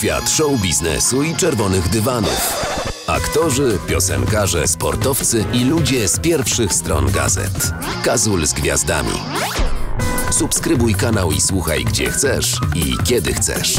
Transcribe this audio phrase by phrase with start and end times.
[0.00, 2.64] Świat show biznesu i czerwonych dywanów.
[3.06, 7.72] Aktorzy, piosenkarze, sportowcy i ludzie z pierwszych stron gazet.
[8.04, 9.12] Kazul z gwiazdami.
[10.30, 13.76] Subskrybuj kanał i słuchaj gdzie chcesz i kiedy chcesz.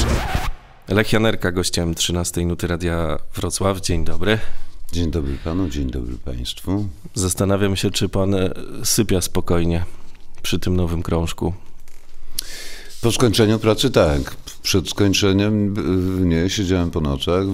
[0.88, 3.82] Lech Janerka, gościem 13 Nuty Radia Wrocław.
[3.82, 4.40] Dzień dobry.
[4.92, 6.88] Dzień dobry panu, dzień dobry państwu.
[7.14, 8.54] Zastanawiam się, czy pan e,
[8.84, 9.86] sypia spokojnie
[10.42, 11.54] przy tym nowym krążku.
[13.02, 14.36] Po skończeniu pracy tak.
[14.62, 15.76] Przed skończeniem
[16.30, 17.46] nie, siedziałem po nocach,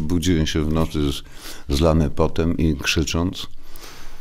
[0.00, 0.98] budziłem się w nocy
[1.68, 3.46] zlany potem i krzycząc.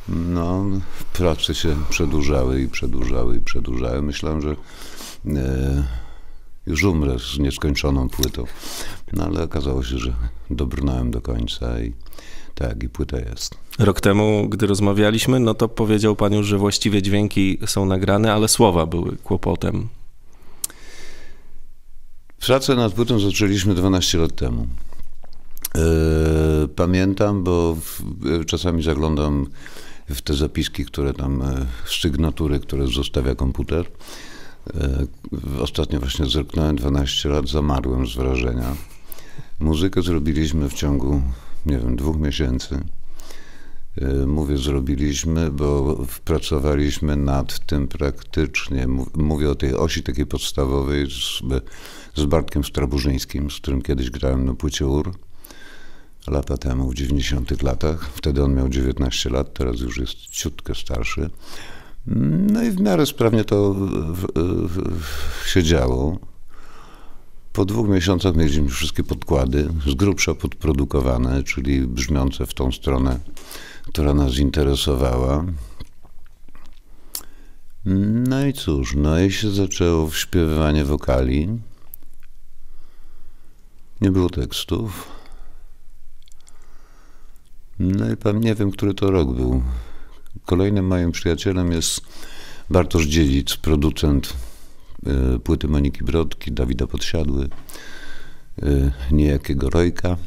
[0.09, 0.65] No,
[1.13, 4.01] prace się przedłużały i przedłużały i przedłużały.
[4.01, 4.55] Myślałem, że
[5.27, 5.83] e,
[6.67, 8.43] już umrę z nieskończoną płytą.
[9.13, 10.13] No ale okazało się, że
[10.49, 11.93] dobrnąłem do końca i
[12.55, 13.57] tak, i płyta jest.
[13.79, 18.47] Rok temu, gdy rozmawialiśmy, no to powiedział pan już, że właściwie dźwięki są nagrane, ale
[18.47, 19.87] słowa były kłopotem.
[22.45, 24.67] Pracę nad płytą zaczęliśmy 12 lat temu.
[25.75, 25.79] E,
[26.75, 27.77] pamiętam, bo
[28.47, 29.47] czasami zaglądam
[30.09, 31.65] w te zapiski, które tam, e,
[32.01, 33.85] sygnatury, które zostawia komputer.
[34.73, 35.05] E,
[35.61, 38.75] ostatnio właśnie zerknąłem 12 lat, zamarłem z wrażenia.
[39.59, 41.21] Muzykę zrobiliśmy w ciągu,
[41.65, 42.81] nie wiem, dwóch miesięcy.
[44.27, 48.87] Mówię zrobiliśmy, bo pracowaliśmy nad tym praktycznie.
[49.15, 51.41] Mówię o tej osi takiej podstawowej z,
[52.15, 55.11] z Bartkiem Straburzyńskim, z którym kiedyś grałem na płycie UR
[56.27, 58.09] lata temu, w 90 latach.
[58.15, 61.29] Wtedy on miał 19 lat, teraz już jest ciutkę starszy.
[62.51, 63.75] No i w miarę sprawnie to
[65.45, 66.19] się działo.
[67.53, 73.19] Po dwóch miesiącach mieliśmy wszystkie podkłady, z grubsza podprodukowane, czyli brzmiące w tą stronę,
[73.87, 75.45] która nas interesowała.
[77.85, 81.59] No i cóż, no i się zaczęło śpiewanie wokali.
[84.01, 85.11] Nie było tekstów.
[87.79, 89.63] No i pan nie wiem, który to rok był.
[90.45, 92.01] Kolejnym moim przyjacielem jest
[92.69, 94.33] Bartosz Dziedzic, producent
[95.35, 97.49] y, płyty Moniki Brodki, Dawida Podsiadły,
[98.63, 100.17] y, niejakiego Rojka.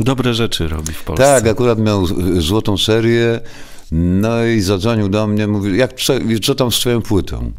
[0.00, 1.24] Dobre rzeczy robi w Polsce.
[1.24, 2.06] Tak, akurat miał
[2.38, 3.40] złotą serię,
[3.92, 5.92] no i zadzwonił do mnie, mówił, jak,
[6.42, 7.52] co, tam z twoją płytą?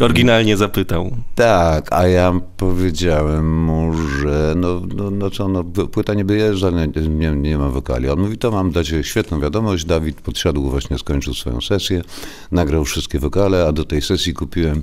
[0.00, 1.16] Oryginalnie zapytał.
[1.34, 6.70] Tak, a ja powiedziałem mu, że no, no, no co, no, płyta nie wyjeżdża,
[7.08, 8.08] nie, nie ma wokali.
[8.08, 9.84] On mówi, to mam dać świetną wiadomość.
[9.84, 12.02] Dawid podsiadł, właśnie skończył swoją sesję,
[12.50, 14.82] nagrał wszystkie wokale, a do tej sesji kupiłem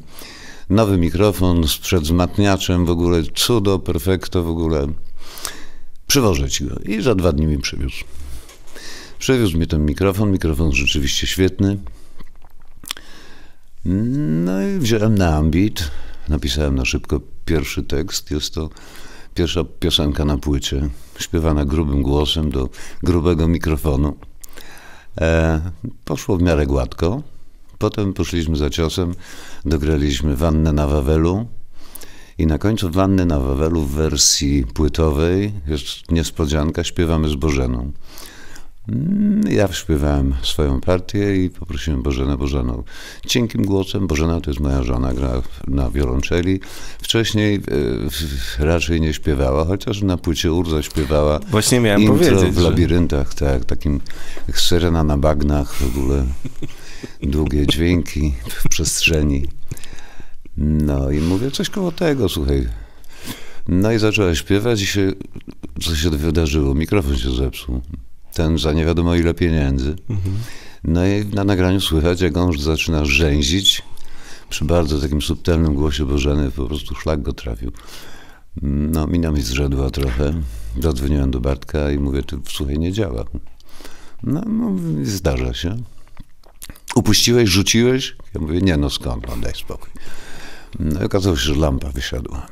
[0.70, 4.88] nowy mikrofon sprzed wzmacniaczem, w ogóle cudo, perfekto, w ogóle.
[6.12, 6.76] Przywożę go.
[6.86, 8.04] I za dwa dni mi przywiózł.
[9.20, 11.78] Przywiózł mi ten mikrofon, mikrofon rzeczywiście świetny.
[13.86, 15.92] No i wziąłem na ambit,
[16.30, 18.32] napisałem na szybko pierwszy tekst.
[18.32, 18.70] Jest to
[19.36, 20.90] pierwsza piosenka na płycie,
[21.20, 22.70] śpiewana grubym głosem do
[23.04, 24.18] grubego mikrofonu.
[25.22, 25.62] E,
[26.06, 27.22] poszło w miarę gładko.
[27.78, 29.16] Potem poszliśmy za ciosem,
[29.66, 31.48] dograliśmy Wannę na Wawelu.
[32.42, 37.92] I na końcu Wanny na Wawelu w wersji płytowej jest niespodzianka, śpiewamy z Bożeną.
[38.90, 42.84] Mm, ja śpiewałem swoją partię i poprosiłem Bożenę Bożeną.
[43.28, 46.60] Cienkim głosem, Bożena to jest moja żona, gra na wiolonczeli.
[47.02, 47.56] Wcześniej
[48.60, 51.40] e, raczej nie śpiewała, chociaż na płycie Urza śpiewała.
[51.50, 52.56] Właśnie miałem intro powiedzieć.
[52.56, 53.36] w labiryntach, że...
[53.36, 54.02] tak, takim
[54.54, 56.26] syrena na bagnach, w ogóle
[57.24, 59.48] długie dźwięki w przestrzeni.
[60.58, 62.68] No i mówię coś koło tego, słuchaj.
[63.68, 65.14] No i zaczęła śpiewać i się,
[65.82, 66.76] co się wydarzyło?
[66.76, 67.82] Mikrofon się zepsuł
[68.34, 69.96] ten za nie wiadomo ile pieniędzy.
[70.10, 70.36] Mhm.
[70.84, 73.82] No i na nagraniu słychać, jak on już zaczyna rzęzić
[74.50, 77.72] przy bardzo takim subtelnym głosie Bożeny, po prostu szlak go trafił.
[78.62, 80.34] No, mina mi zrzedła trochę.
[80.80, 83.26] Zadzwoniłem do Bartka i mówię, ty słuchaj, nie działa.
[84.24, 85.78] No, no zdarza się.
[86.96, 88.16] Upuściłeś, rzuciłeś?
[88.34, 89.90] Ja mówię, nie no skąd, no daj spokój.
[90.80, 92.48] No i okazało się, że lampa wysiadła.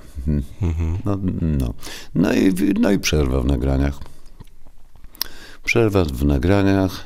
[0.61, 0.97] Mhm.
[1.05, 1.73] No, no.
[2.15, 3.99] No, i, no i przerwa w nagraniach
[5.69, 7.03] przerwa w nagraniach.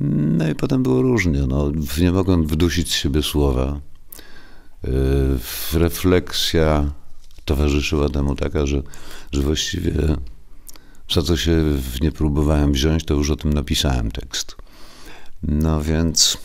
[0.00, 1.46] No i potem było różnie.
[1.48, 3.80] No, nie mogłem wdusić z siebie słowa.
[4.84, 4.90] Yy,
[5.72, 6.90] refleksja
[7.44, 8.82] towarzyszyła temu taka, że,
[9.32, 9.92] że właściwie
[11.10, 11.64] za co się
[12.00, 14.56] nie próbowałem wziąć, to już o tym napisałem tekst.
[15.42, 16.38] No więc.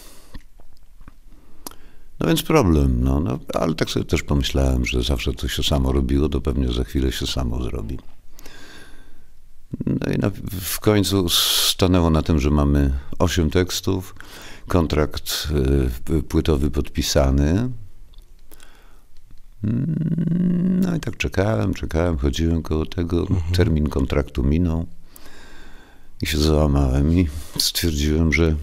[2.20, 5.92] No więc problem, no, no, ale tak sobie też pomyślałem, że zawsze to się samo
[5.92, 8.00] robiło, to pewnie za chwilę się samo zrobi.
[9.86, 10.32] No i na,
[10.62, 14.16] w końcu stanęło na tym, że mamy osiem tekstów,
[14.68, 15.48] kontrakt
[16.10, 17.70] y, płytowy podpisany.
[21.18, 24.86] czekałem, czekałem, chodziłem koło tego, termin kontraktu minął
[26.22, 27.28] i się załamałem i
[27.58, 28.56] stwierdziłem, że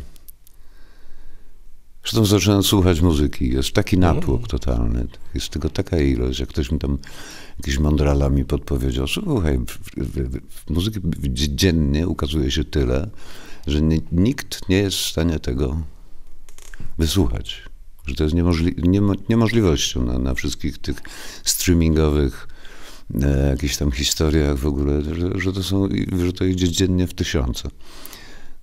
[2.06, 3.48] Zresztą zacząłem słuchać muzyki.
[3.50, 5.06] Jest taki natłok totalny.
[5.34, 6.98] Jest tego taka ilość, jak ktoś mi tam
[7.58, 9.06] jakiś mądrala mi podpowiedział.
[9.06, 11.00] Słuchaj, w, w, w muzyki
[11.34, 13.10] dziennie ukazuje się tyle,
[13.66, 15.80] że nie, nikt nie jest w stanie tego
[16.98, 17.62] wysłuchać.
[18.06, 20.96] Że to jest niemożli niemo niemożliwością na, na wszystkich tych
[21.44, 22.48] streamingowych
[23.22, 25.88] e, jakichś tam historiach w ogóle, że, że, to są,
[26.24, 27.68] że to idzie dziennie w tysiące.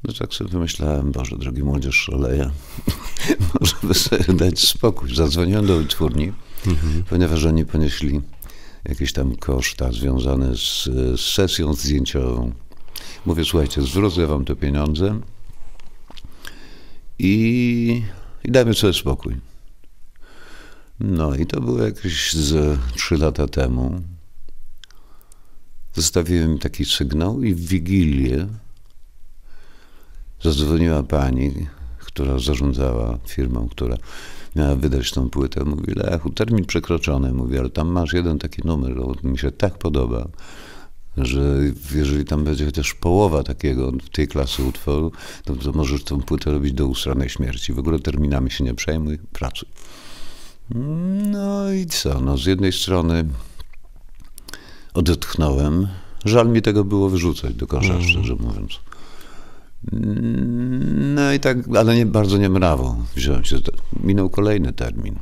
[0.04, 2.52] No tak sobie pomyślałem, Boże, drogi młodzież szaleja,
[3.60, 5.16] może by sobie dać spokój.
[5.16, 6.34] Zadzwoniłem do wytwórni,
[6.68, 7.04] mhm.
[7.10, 8.22] ponieważ oni ponieśli
[8.86, 10.84] jakieś tam koszta związane z,
[11.16, 12.52] z sesją zdjęciową.
[13.26, 15.20] Mówię, słuchajcie, zwrócę wam te pieniądze
[17.20, 18.04] i,
[18.44, 19.36] i dajmy sobie spokój.
[21.00, 24.02] No i to było jakieś z trzy lata temu.
[25.94, 28.48] Zostawiłem taki sygnał i w Wigilię
[30.44, 31.68] zadzwoniła pani,
[32.00, 33.98] która zarządzała firmą, która
[34.56, 35.64] miała wydać tą płytę.
[35.64, 37.34] Mówi, Lechu, termin przekroczony.
[37.34, 40.28] Mówi, ale tam masz jeden taki numer, mi się tak podoba,
[41.18, 41.60] że
[41.96, 45.12] jeżeli tam będzie chociaż połowa takiego, tej klasy utworu,
[45.44, 47.74] to, to możesz tą płytę robić do usranej śmierci.
[47.74, 49.70] W ogóle terminami się nie przejmuj, pracuj.
[51.32, 52.22] No i co?
[52.22, 53.26] No z jednej strony
[54.94, 55.88] odetchnąłem.
[56.26, 58.04] Żal mi tego było wyrzucać do kosza, mm.
[58.04, 58.80] szczerze mówiąc.
[61.16, 63.58] No i tak, ale nie, bardzo niemrawo wziąłem się.
[64.04, 65.16] Minął kolejny termin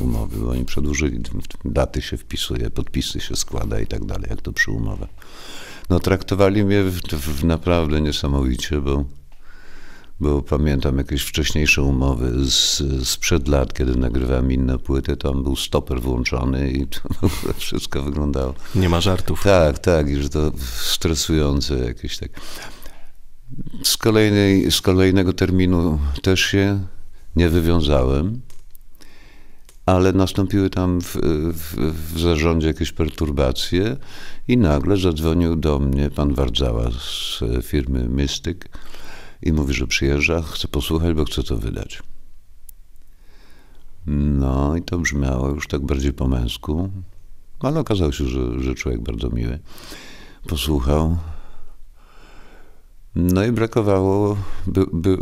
[0.00, 1.20] umowy, bo oni przedłużyli,
[1.64, 5.08] daty się wpisuje, podpisy się składa i tak dalej, jak to przy umowach.
[5.90, 9.04] No traktowali mnie w, w naprawdę niesamowicie, bo,
[10.20, 16.00] bo pamiętam jakieś wcześniejsze umowy z, sprzed lat, kiedy nagrywałem inne płyty, tam był stoper
[16.00, 18.54] włączony i to wszystko wyglądało.
[18.74, 19.42] Nie ma żartów.
[19.42, 20.52] Tak, tak, i że to
[20.82, 22.30] stresujące jakieś tak.
[23.82, 26.86] Z, kolejnej, z kolejnego terminu też się
[27.36, 28.40] nie wywiązałem,
[29.86, 31.16] ale nastąpiły tam w,
[31.52, 31.74] w,
[32.14, 33.96] w zarządzie jakieś perturbacje
[34.48, 38.68] i nagle zadzwonił do mnie pan Wardzała z firmy Mystyk
[39.42, 42.02] i mówi, że przyjeżdża, chce posłuchać, bo chce to wydać.
[44.06, 46.90] No i to brzmiało już tak bardziej po męsku,
[47.60, 49.58] ale okazało się, że, że człowiek bardzo miły.
[50.48, 51.18] Posłuchał,
[53.14, 54.36] no i brakowało,
[54.66, 55.18] by, by,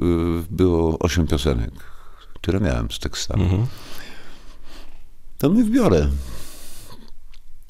[0.50, 1.72] było osiem piosenek,
[2.34, 3.42] które miałem z tekstami.
[3.42, 3.66] Mhm.
[5.38, 6.08] To mi wbiorę.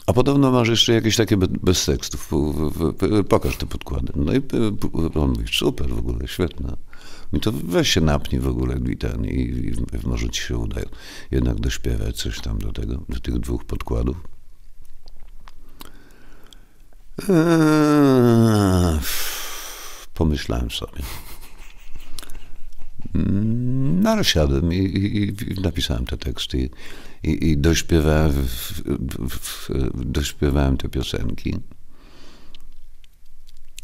[0.07, 2.31] A podobno masz jeszcze jakieś takie bez tekstów.
[3.29, 4.13] Pokaż te podkłady.
[4.17, 4.43] No i
[5.15, 6.77] on mówi, super w ogóle, świetne.
[7.33, 10.81] Mi to weź się napnij w ogóle i ten, i, i może ci się uda
[11.31, 14.17] jednak dośpiewać coś tam do tego, do tych dwóch podkładów.
[17.29, 18.99] Eee,
[20.19, 21.03] pomyślałem sobie.
[23.15, 26.71] Mm, no ale siadłem i, i, i napisałem te teksty
[27.23, 28.83] i, i dośpiewałem, w,
[29.29, 29.71] w, w,
[30.05, 31.57] dośpiewałem te piosenki.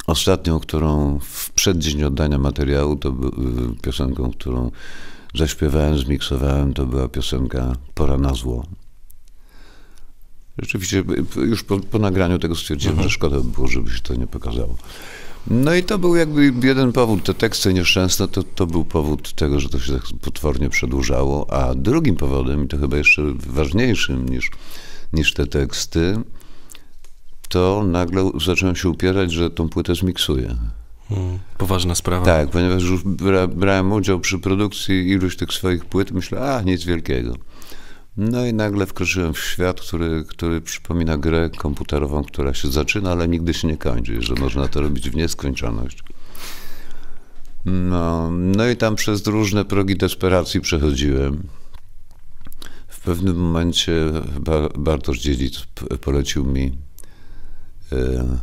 [0.06, 3.14] Ostatnią, którą w przeddzień oddania materiału, to
[3.82, 4.70] piosenką, którą
[5.34, 8.66] zaśpiewałem, zmiksowałem, to była piosenka Pora na zło.
[10.58, 11.04] Rzeczywiście
[11.36, 13.08] już po, po nagraniu tego stwierdziłem, mhm.
[13.08, 14.76] że szkoda by było, żeby się to nie pokazało.
[15.46, 17.24] No i to był jakby jeden powód.
[17.24, 21.74] Te teksty nieszczęsne to, to był powód tego, że to się tak potwornie przedłużało, a
[21.74, 24.50] drugim powodem, i to chyba jeszcze ważniejszym niż,
[25.12, 26.16] niż te teksty,
[27.48, 30.56] to nagle zacząłem się upierać, że tą płytę zmiksuję.
[31.08, 32.24] Hmm, poważna sprawa.
[32.24, 36.84] Tak, ponieważ już bra, brałem udział przy produkcji iluś tych swoich płyt, myślę, a nic
[36.84, 37.34] wielkiego.
[38.16, 43.28] No i nagle wkroczyłem w świat, który, który przypomina grę komputerową, która się zaczyna, ale
[43.28, 46.02] nigdy się nie kończy, że można to robić w nieskończoność.
[47.64, 51.48] No, no i tam przez różne progi desperacji przechodziłem.
[52.88, 53.92] W pewnym momencie
[54.78, 55.66] Bartosz Dziedzic
[56.00, 56.78] polecił mi
[57.92, 58.38] e,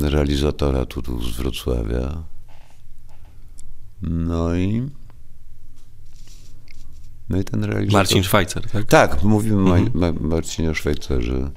[0.00, 2.22] realizatora tu, z Wrocławia.
[4.02, 4.90] No i
[7.28, 7.92] no i ten realizator...
[7.92, 8.84] Marcin Szwajcer, tak?
[8.84, 9.90] Tak, mówimy mhm.
[9.94, 11.50] Ma Marcinie Szwajcerze,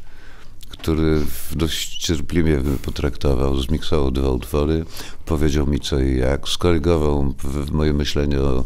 [0.69, 1.21] który
[1.51, 4.85] dość cierpliwie potraktował, zmiksował dwa utwory,
[5.25, 7.33] powiedział mi co i jak, skorygował
[7.71, 8.65] moje myślenie o,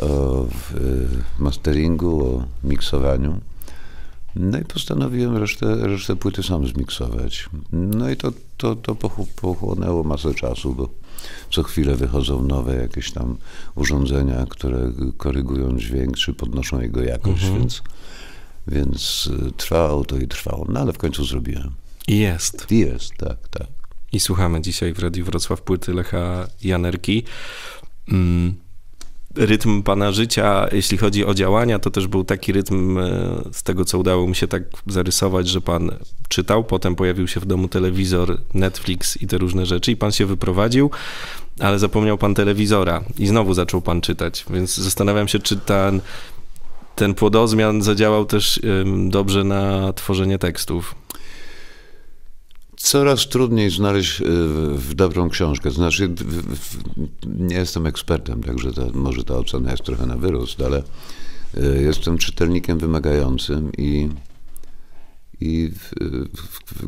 [0.00, 0.46] o
[1.38, 3.40] masteringu, o miksowaniu.
[4.36, 7.48] No i postanowiłem resztę, resztę płyty sam zmiksować.
[7.72, 8.94] No i to, to, to
[9.40, 10.88] pochłonęło masę czasu, bo
[11.50, 13.36] co chwilę wychodzą nowe jakieś tam
[13.74, 17.60] urządzenia, które korygują dźwięk, czy podnoszą jego jakość, mhm.
[17.60, 17.82] więc,
[18.68, 21.70] Więc y, trwało to i trwało, no ale w końcu zrobiłem.
[22.08, 22.66] I jest.
[22.70, 23.66] I jest, tak, tak.
[24.12, 27.24] I słuchamy dzisiaj w Radiu Wrocław płyty Lecha Janerki.
[28.08, 28.67] Mm
[29.36, 33.10] rytm pana życia, jeśli chodzi o działania, to też był taki rytm, e,
[33.52, 35.90] z tego co udało mi się tak zarysować, że pan
[36.28, 40.26] czytał, potem pojawił się w domu telewizor, Netflix i te różne rzeczy i pan się
[40.26, 40.90] wyprowadził,
[41.60, 46.00] ale zapomniał pan telewizora i znowu zaczął pan czytać, więc zastanawiam się, czy ten,
[46.96, 48.60] ten płodozmian zadziałał też
[49.08, 50.94] dobrze na tworzenie tekstów.
[52.78, 54.24] Coraz trudniej znaleźć e,
[54.74, 55.70] w dobrą książkę.
[55.70, 56.14] Znaczy,
[57.26, 60.82] nie jestem ekspertem, także to, może ta ocena jest trochę na wyrost, ale
[61.56, 64.08] e, jestem czytelnikiem wymagającym i,
[65.40, 65.70] i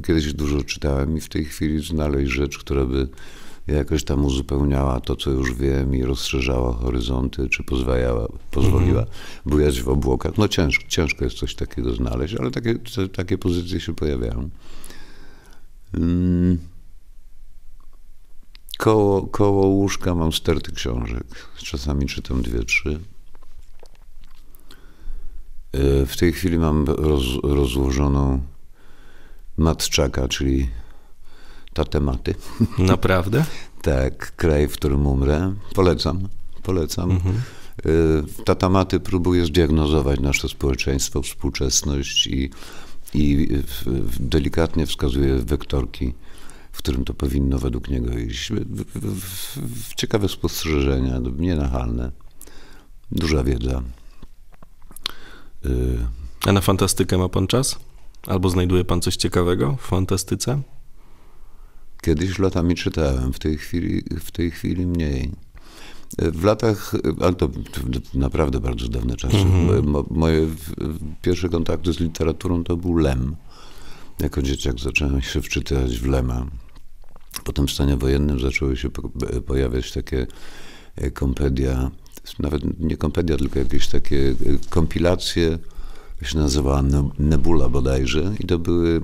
[0.06, 3.08] kiedyś dużo czytałem i w tej chwili znaleźć rzecz, która by
[3.66, 9.16] jakoś tam uzupełniała to, co już wiem i rozszerzała horyzonty, czy pozwalała, pozwoliła mhm.
[9.46, 10.38] bujać w obłokach.
[10.38, 12.74] No ciężko, ciężko jest coś takiego znaleźć, ale takie,
[13.12, 14.50] takie pozycje się pojawiają.
[15.94, 16.58] Mm.
[18.78, 21.24] Koło, koło łóżka mam sterty książek.
[21.56, 23.00] Czasami czytam dwie, trzy.
[25.72, 28.40] E, w tej chwili mam roz, rozłożoną
[29.56, 30.70] matczaka, czyli
[31.74, 32.34] ta tematy.
[32.78, 33.44] Naprawdę?
[33.82, 35.54] tak, kraj, w którym umrę.
[35.74, 36.28] Polecam,
[36.62, 37.10] polecam.
[37.10, 37.34] Mhm.
[37.36, 42.50] E, ta tematy próbuje zdiagnozować nasze społeczeństwo, współczesność i
[43.14, 43.48] i
[44.20, 46.14] delikatnie wskazuje wektorki,
[46.72, 48.52] w którym to powinno według niego iść.
[49.96, 52.12] Ciekawe spostrzeżenia, nienachalne,
[53.12, 53.82] duża wiedza.
[55.66, 55.98] Y,
[56.46, 57.78] A na fantastykę ma pan czas?
[58.26, 60.62] Albo znajduje pan coś ciekawego w fantastyce?
[62.02, 65.30] Kiedyś latami czytałem, w tej chwili, w tej chwili mniej.
[66.18, 67.48] W latach, ale to
[68.14, 70.04] naprawdę bardzo dawne czasy, mm-hmm.
[70.10, 70.46] moje
[71.22, 73.36] pierwsze kontakty z literaturą to był Lem.
[74.20, 76.46] Jako dzieciak zacząłem się wczytywać w Lema.
[77.44, 78.88] Potem w stanie wojennym zaczęły się
[79.46, 80.26] pojawiać takie
[80.96, 81.90] e, kompedia,
[82.38, 84.34] nawet nie kompedia, tylko jakieś takie e,
[84.70, 85.58] kompilacje,
[86.22, 86.82] się nazywała
[87.18, 89.00] Nebula bodajże i to były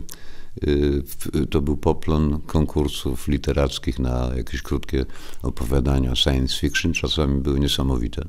[1.51, 5.05] to był poplon konkursów literackich na jakieś krótkie
[5.43, 6.93] opowiadania science fiction.
[6.93, 8.23] Czasami były niesamowite,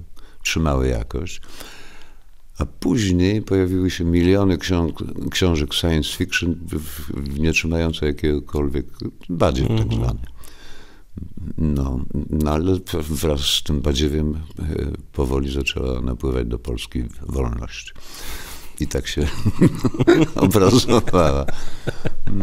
[0.44, 1.42] trzymały jakość.
[2.58, 4.58] A później pojawiły się miliony
[5.32, 6.56] książek science fiction,
[7.38, 8.86] nie trzymające jakiegokolwiek
[9.30, 9.90] badziew mm -hmm.
[9.90, 10.20] tak zwany.
[11.58, 12.78] No, no, ale
[13.10, 17.94] wraz z tym badziewiem y, powoli zaczęła napływać do Polski wolność.
[18.80, 19.28] I tak się
[20.36, 21.46] obrazowała.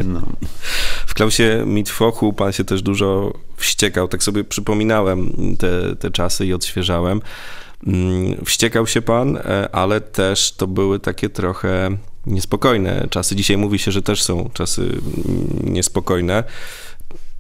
[0.05, 0.23] No.
[1.07, 4.09] W Klausie Mitwochu pan się też dużo wściekał.
[4.09, 7.21] Tak sobie przypominałem te, te czasy i odświeżałem.
[7.87, 13.37] Mm, wściekał się pan, e, ale też to były takie trochę niespokojne czasy.
[13.37, 15.01] Dzisiaj mówi się, że też są czasy mm,
[15.63, 16.45] niespokojne.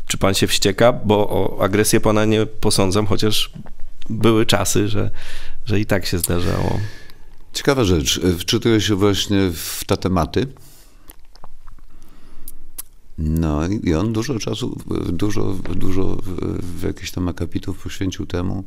[0.07, 0.93] Czy pan się wścieka?
[0.93, 3.51] Bo o agresję pana nie posądzam, chociaż
[4.11, 5.11] były czasy, że,
[5.67, 6.79] że i tak się zdarzało.
[7.55, 8.21] Ciekawa rzecz.
[8.39, 10.47] Wczytuję się właśnie w te tematy.
[13.19, 14.79] No i on dużo czasu,
[15.13, 16.19] dużo, dużo
[16.79, 18.65] w jakichś tam akapitów poświęcił temu,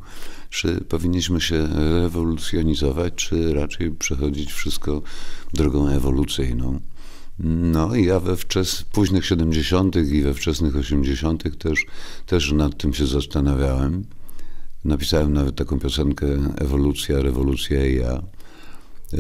[0.50, 1.67] czy powinniśmy się
[2.01, 5.01] rewolucjonizować, czy raczej przechodzić wszystko
[5.53, 6.79] drogą ewolucyjną.
[7.39, 9.96] No i ja we wczes, późnych 70.
[9.96, 11.58] i we wczesnych 80.
[11.58, 11.86] też,
[12.25, 14.06] też nad tym się zastanawiałem.
[14.86, 16.27] Napisałem nawet taką piosenkę
[16.58, 18.22] Ewolucja, rewolucja i ja.
[19.13, 19.17] E,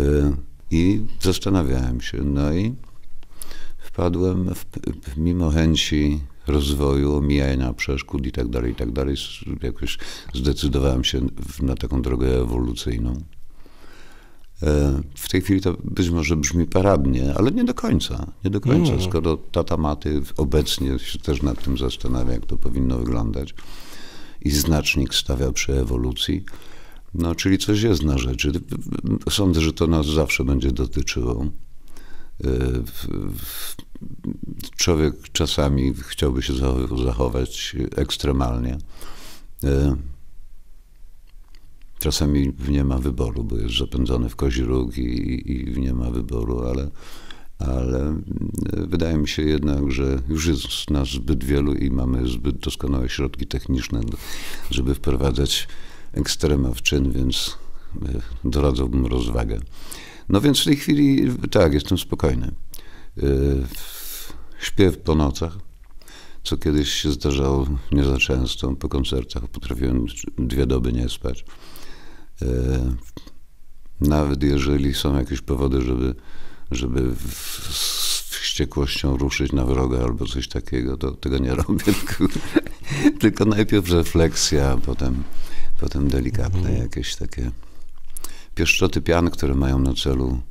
[0.71, 2.23] I zastanawiałem się.
[2.23, 2.75] No i
[3.77, 9.15] wpadłem, w, mimo chęci rozwoju, omijania przeszkód i tak dalej, i tak dalej,
[9.63, 9.97] jakoś
[10.33, 11.21] zdecydowałem się
[11.61, 13.21] na taką drogę ewolucyjną.
[14.63, 18.31] E, w tej chwili to być może brzmi paradnie, ale nie do końca.
[18.43, 19.05] Nie do końca, mm.
[19.05, 23.53] skoro tata Maty obecnie się też nad tym zastanawia, jak to powinno wyglądać
[24.41, 26.43] i znacznik stawia przy ewolucji,
[27.17, 28.51] no, czyli coś jest na rzeczy.
[29.29, 31.45] Sądzę, że to nas zawsze będzie dotyczyło.
[32.43, 32.49] E,
[34.77, 36.53] człowiek czasami chciałby się
[37.05, 38.77] zachować ekstremalnie.
[39.63, 39.95] E,
[41.99, 46.59] czasami nie ma wyboru, bo jest zapędzony w kozi róg i, i nie ma wyboru,
[46.59, 46.89] ale,
[47.59, 52.57] ale e, wydaje mi się jednak, że już jest nas zbyt wielu i mamy zbyt
[52.57, 54.01] doskonałe środki techniczne,
[54.71, 55.67] żeby wprowadzać
[56.13, 57.57] ekstrema w czyn, więc
[58.05, 59.59] e, doradzałbym rozwagę.
[60.29, 62.51] No więc w tej chwili tak, jestem spokojny.
[63.17, 63.23] E,
[64.59, 65.57] śpię po nocach,
[66.43, 68.75] co kiedyś się zdarzało nie za często.
[68.75, 70.05] Po koncertach potrafiłem
[70.37, 71.45] dwie doby nie spać.
[72.41, 72.45] E,
[74.01, 76.15] nawet jeżeli są jakieś powody, żeby
[76.71, 77.15] żeby
[77.71, 78.07] z
[78.57, 81.83] wściekłością ruszyć na wroga albo coś takiego, to tego nie robię.
[81.83, 82.25] Tylko,
[83.19, 85.23] tylko najpierw refleksja, a potem,
[85.79, 86.77] potem delikatne mhm.
[86.77, 87.51] jakieś takie
[88.55, 90.41] pieszczoty pian, które mają na celu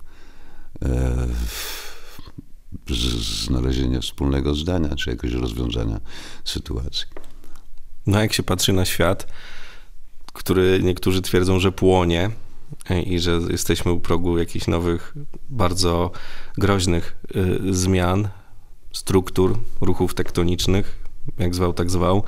[0.85, 1.26] e,
[3.45, 6.00] znalezienie wspólnego zdania, czy jakiegoś rozwiązania
[6.45, 7.06] sytuacji.
[8.06, 9.26] No jak się patrzy na świat,
[10.33, 12.30] który niektórzy twierdzą, że płonie
[13.06, 15.14] i że jesteśmy u progu jakichś nowych,
[15.49, 16.11] bardzo
[16.59, 18.28] groźnych y, zmian,
[18.92, 20.99] struktur, ruchów tektonicznych,
[21.38, 22.25] jak zwał, tak zwał,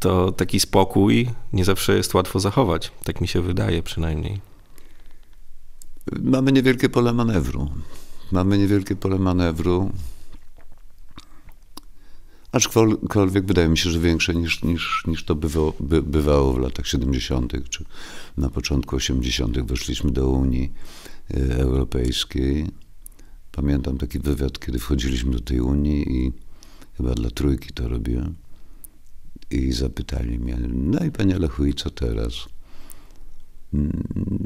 [0.00, 2.92] to taki spokój nie zawsze jest łatwo zachować.
[3.04, 4.40] Tak mi się wydaje przynajmniej.
[6.22, 7.70] Mamy niewielkie pole manewru.
[8.32, 9.90] Mamy niewielkie pole manewru.
[12.52, 16.86] Aczkolwiek wydaje mi się, że większe niż, niż, niż to bywało, by, bywało w latach
[16.86, 17.52] 70.
[17.68, 17.84] czy
[18.36, 19.60] na początku 80.
[19.60, 20.72] weszliśmy do Unii
[21.30, 22.66] e, Europejskiej.
[23.52, 26.32] Pamiętam taki wywiad, kiedy wchodziliśmy do tej Unii i
[26.96, 28.34] chyba dla trójki to robiłem.
[29.50, 32.32] I zapytali mnie, no i panie Lechu, i co teraz?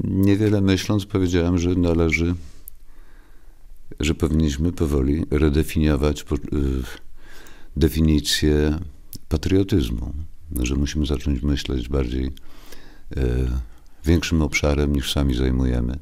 [0.04, 2.34] Niewiele myśląc powiedziałem, że należy,
[4.00, 6.26] że powinniśmy powoli redefiniować y,
[7.76, 8.78] definicję
[9.28, 10.12] patriotyzmu,
[10.62, 12.30] że musimy zacząć myśleć bardziej y,
[14.04, 15.99] większym obszarem niż sami zajmujemy.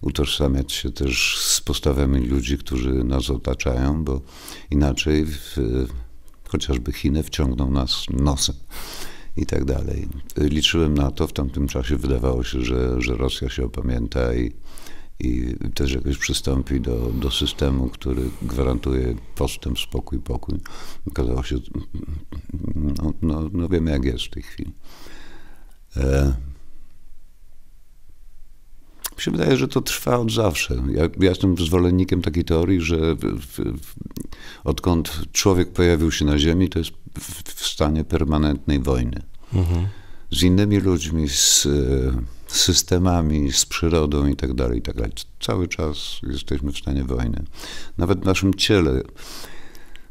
[0.00, 4.20] Utożsamiać się też z postawami ludzi, którzy nas otaczają, bo
[4.70, 5.56] inaczej w,
[6.56, 8.56] chociażby Chiny wciągną nas nosem
[9.36, 10.08] i tak dalej.
[10.36, 14.52] Liczyłem na to, w tamtym czasie wydawało się, że, że Rosja się opamięta i,
[15.20, 20.58] i też jakoś przystąpi do, do systemu, który gwarantuje postęp, spokój, pokój.
[21.08, 21.56] Okazało się,
[22.74, 24.72] no, no, no wiemy jak jest w tej chwili.
[25.96, 26.34] E,
[29.16, 30.74] mi się wydaje, że to trwa od zawsze.
[30.74, 33.94] Ja, ja jestem zwolennikiem takiej teorii, że w, w, w,
[34.64, 39.22] odkąd człowiek pojawił się na Ziemi, to jest w, stanie permanentnej wojny.
[39.54, 39.86] Mhm.
[40.30, 41.68] Z innymi ludźmi, z,
[42.46, 45.12] systemami, z przyrodą i tak dalej, i tak dalej.
[45.40, 47.44] Cały czas jesteśmy w stanie wojny.
[47.98, 49.02] Nawet w naszym ciele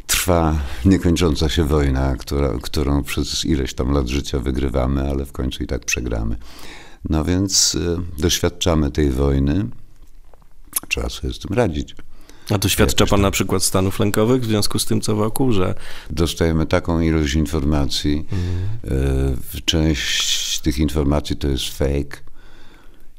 [0.07, 5.63] trwa niekończąca się wojna, która, którą przez ileś tam lat życia wygrywamy, ale w końcu
[5.63, 6.37] i tak przegramy.
[7.09, 9.65] No więc y, doświadczamy tej wojny,
[10.87, 11.95] trzeba sobie z tym radzić.
[12.49, 15.75] A doświadcza pan na przykład stanów lękowych w związku z tym, co wokół, że...
[16.09, 18.25] Dostajemy taką ilość informacji.
[18.83, 19.41] Mhm.
[19.65, 22.17] Część tych informacji to jest fake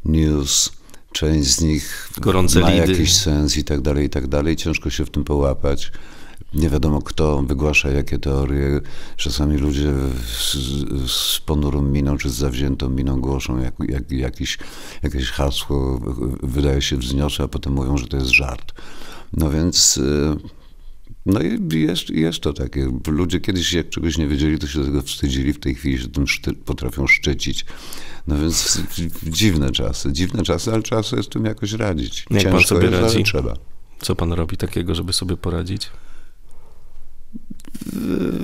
[0.04, 0.72] news,
[1.12, 2.92] część z nich Gorące ma lidy.
[2.92, 4.56] jakiś sens i tak dalej, i tak dalej.
[4.56, 5.92] Ciężko się w tym połapać
[6.56, 8.80] nie wiadomo kto wygłasza jakie teorie.
[9.16, 9.92] Czasami ludzie
[10.38, 10.56] z,
[11.10, 14.58] z ponurą miną czy z zawziętą miną głoszą jak, jak, jakiś,
[15.02, 16.00] jakieś hasło,
[16.42, 18.72] wydaje się wzniosłe, a potem mówią, że to jest żart.
[19.32, 19.96] No więc...
[19.96, 20.36] Y,
[21.26, 22.90] no i jest, jest to takie.
[23.06, 26.26] Ludzie kiedyś jak czegoś nie wiedzieli, to się tego wstydzili, w tej chwili się tym
[26.26, 27.64] szty, potrafią szczycić.
[28.26, 28.80] No więc
[29.22, 32.26] dziwne czasy, dziwne czasy, ale trzeba sobie z tym jakoś radzić.
[32.30, 33.24] Jak Ciężko pan sobie jest, radzi?
[33.24, 33.54] trzeba.
[34.00, 35.90] Co pan robi takiego, żeby sobie poradzić?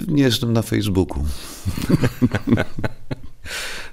[0.09, 1.25] Nie jestem na Facebooku.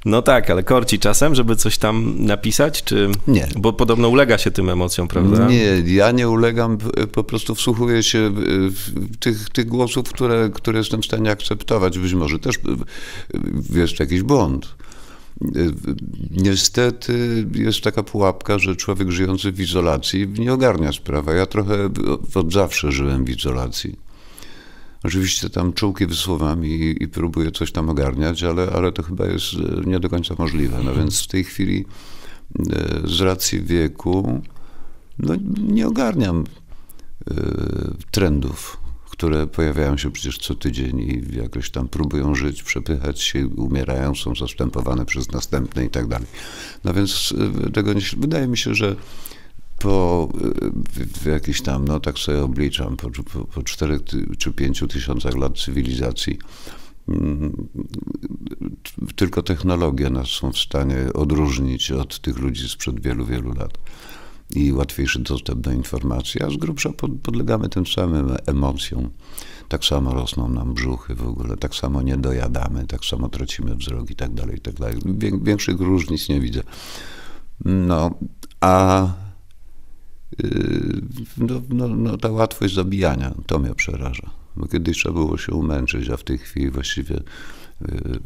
[0.06, 3.12] No tak, ale korci czasem, żeby coś tam napisać, czy...
[3.28, 3.48] Nie.
[3.58, 5.48] Bo podobno ulega się tym emocjom, prawda?
[5.48, 6.78] Nie, ja nie ulegam,
[7.12, 8.32] po prostu wsłuchuję się
[8.70, 12.00] w tych, tych głosów, które, które jestem w stanie akceptować.
[12.00, 12.56] Być może też
[13.76, 14.76] jest jakiś błąd.
[16.32, 21.36] Niestety jest taka pułapka, że człowiek żyjący w izolacji nie ogarnia sprawy.
[21.36, 21.89] Ja trochę
[22.36, 24.09] od zawsze żyłem w izolacji.
[25.04, 29.54] Oczywiście tam czułki wysłowami i, i próbuję coś tam ogarniać, ale, ale to chyba jest
[29.54, 30.78] e, nie do końca możliwe.
[30.84, 31.86] No więc w tej chwili
[32.60, 34.42] e, z racji wieku
[35.20, 35.36] no,
[35.68, 37.34] nie ogarniam e,
[38.12, 38.78] trendów,
[39.10, 44.36] które pojawiają się przecież co tydzień i jakoś tam próbują żyć, przepychać się, umierają, są
[44.36, 46.28] zastępowane przez następne i tak dalej.
[46.84, 47.34] No więc
[47.74, 48.96] tego nie, wydaje mi się, że
[49.80, 50.30] po
[51.22, 54.00] w jakiś tam, no tak sobie obliczam, po, po, po 4
[54.38, 56.38] czy 5 tysiącach lat cywilizacji,
[57.10, 57.68] mm,
[59.15, 63.78] tylko technologie nas są w stanie odróżnić od tych ludzi sprzed wielu, wielu lat
[64.56, 66.89] i łatwiejszy dostęp do informacji, a z grubsza
[67.24, 69.10] podlegamy tym samym emocjom.
[69.68, 74.12] Tak samo rosną nam brzuchy w ogóle, tak samo nie dojadamy, tak samo tracimy wzrok
[74.12, 74.96] i tak dalej, i tak dalej.
[75.42, 76.63] Większych różnic nie widzę.
[77.65, 78.12] No,
[78.62, 79.08] a
[81.38, 84.30] no, no, no, ta łatwość zabijania, to mnie przeraża.
[84.56, 87.15] Bo kiedyś trzeba było się umęczyć, a w tej chwili właściwie
[87.82, 88.19] yy,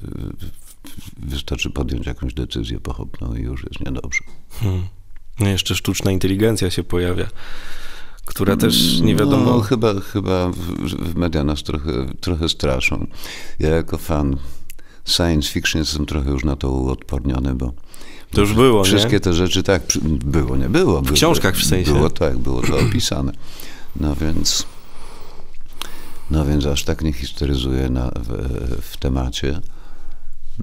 [1.17, 4.23] wystarczy podjąć jakąś decyzję pochopną i już jest niedobrze.
[4.51, 4.83] Hmm.
[5.39, 7.27] No jeszcze sztuczna inteligencja się pojawia.
[8.25, 9.45] która też nie wiadomo...
[9.45, 10.57] No, chyba, chyba w,
[10.89, 13.07] w media nas trochę, trochę straszą.
[13.59, 14.37] Ja jako fan
[15.05, 17.73] science fiction jestem trochę już na to uodporniony, bo
[18.33, 19.19] to już było, Wszystkie nie?
[19.19, 19.81] te rzeczy, tak,
[20.25, 21.01] było, nie było.
[21.01, 21.93] W książkach w sensie.
[21.93, 23.31] Było tak, było to opisane.
[23.99, 24.65] No więc,
[26.31, 29.59] no więc aż tak nie historyzuję na, w, w temacie.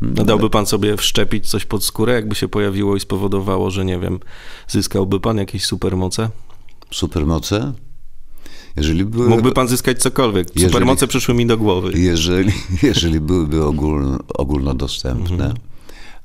[0.00, 3.98] No dałby pan sobie wszczepić coś pod skórę, jakby się pojawiło i spowodowało, że nie
[3.98, 4.20] wiem,
[4.68, 6.30] zyskałby pan jakieś supermoce?
[6.90, 7.72] Supermoce?
[8.76, 10.48] Jeżeli były, Mógłby pan zyskać cokolwiek.
[10.54, 11.92] Jeżeli- Supermoce przyszły mi do głowy.
[11.98, 12.52] jeżeli,
[12.83, 15.54] jeżeli byłyby ogólno, ogólnodostępne, Mhm.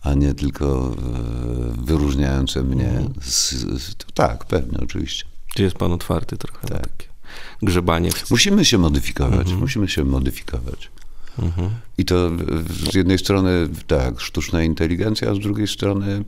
[0.05, 0.95] A nie tylko
[1.79, 3.13] e, wyróżniające mnie, Mhm.
[3.21, 3.49] z,
[3.81, 5.25] z, tak, pewnie, oczywiście.
[5.55, 6.81] Czy jest pan otwarty trochę na Tak.
[6.89, 7.07] takie
[7.61, 8.11] grzebanie?
[8.11, 8.31] W...
[8.31, 9.59] Musimy się modyfikować, Mhm.
[9.59, 10.91] musimy się modyfikować.
[11.97, 12.29] I to
[12.89, 16.23] z jednej strony tak, sztuczna inteligencja, a z drugiej strony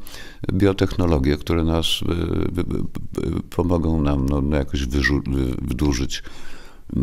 [0.54, 4.86] biotechnologie, które nas y, pomogą nam no, no jakoś
[5.62, 6.24] wydłużyć
[6.98, 7.00] y,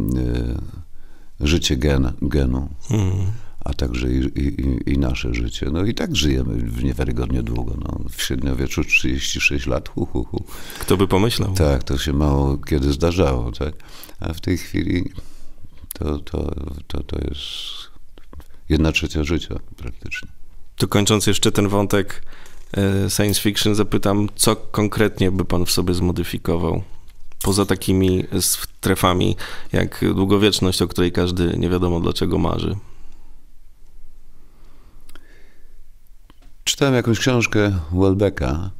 [1.41, 3.27] życie gen, genu, Mhm.
[3.65, 5.67] A także i, i, i nasze życie.
[5.73, 7.75] No i tak żyjemy w niewiarygodnie długo.
[7.81, 10.45] No, w średniowieczu 36 lat, hu, hu, hu.
[10.79, 11.53] Kto by pomyślał?
[11.53, 13.75] Tak, to się mało kiedy zdarzało, tak?
[14.21, 15.13] A w tej chwili
[15.93, 16.55] to, to,
[16.87, 17.45] to, to jest
[18.69, 20.29] jedna trzecia życia praktycznie.
[20.77, 22.25] To kończąc jeszcze ten wątek
[22.77, 26.83] e, science fiction, zapytam, co konkretnie by pan w sobie zmodyfikował?
[27.43, 29.37] Poza takimi strefami,
[29.73, 32.77] jak długowieczność, o której każdy nie wiadomo dlaczego marzy.
[36.65, 38.71] Czytałem jakąś książkę Welbecka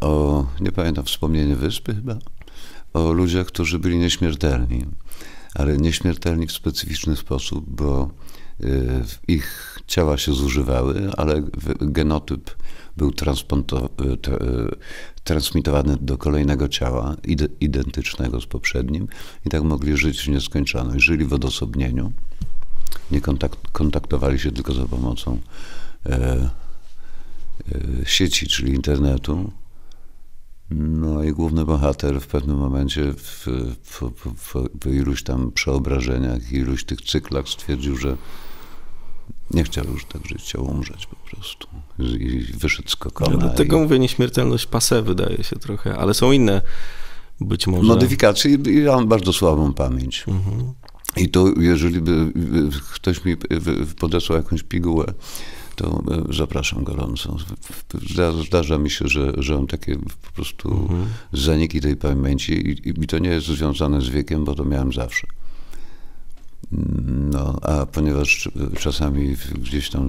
[0.00, 2.18] o, nie pamiętam, wspomnienie wyspy chyba,
[2.94, 4.86] o ludziach, którzy byli nieśmiertelni,
[5.54, 8.10] ale nieśmiertelni w specyficzny sposób, bo
[8.60, 11.42] y, ich ciała się zużywały, ale
[11.80, 12.56] genotyp
[12.96, 14.76] był y, y,
[15.24, 19.08] transmitowany do kolejnego ciała, ide- identycznego z poprzednim
[19.46, 21.04] i tak mogli żyć w nieskończoność.
[21.04, 22.12] Żyli w odosobnieniu,
[23.10, 25.40] nie kontakt- kontaktowali się tylko za pomocą
[26.06, 26.50] e,
[28.04, 29.52] sieci, czyli internetu.
[30.70, 33.46] No i główny bohater w pewnym momencie w,
[33.82, 34.02] w,
[34.36, 38.16] w, w iluś tam przeobrażeniach, iluś tych cyklach stwierdził, że
[39.50, 41.68] nie chciał już tak żyć, chciał umrzeć po prostu.
[41.98, 43.36] I wyszedł z kokona.
[43.36, 43.80] do tego i...
[43.80, 46.62] mówię nieśmiertelność pase wydaje się trochę, ale są inne
[47.40, 47.82] być może.
[47.82, 50.24] Modyfikacje i ja mam bardzo słabą pamięć.
[50.28, 50.72] Mhm.
[51.16, 52.32] I to, jeżeli by
[52.94, 53.36] ktoś mi
[53.98, 55.14] podesłał jakąś pigułę,
[55.76, 57.36] to e, zapraszam gorąco.
[58.10, 61.06] Zda- Zdarza mi się, że, że mam takie po prostu Mhm.
[61.32, 65.26] zaniki tej pamięci i, i to nie jest związane z wiekiem, bo to miałem zawsze.
[67.30, 68.48] No, a ponieważ
[68.80, 70.08] czasami w- gdzieś tam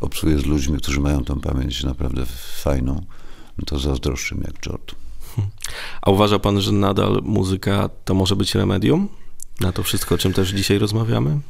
[0.00, 2.26] obcuję z ludźmi, którzy mają tą pamięć naprawdę
[2.62, 2.94] fajną,
[3.58, 4.94] no to zazdroszczę jak czort.
[6.02, 9.08] A uważa pan, że nadal muzyka to może być remedium?
[9.60, 11.40] Na to wszystko, o czym też dzisiaj rozmawiamy?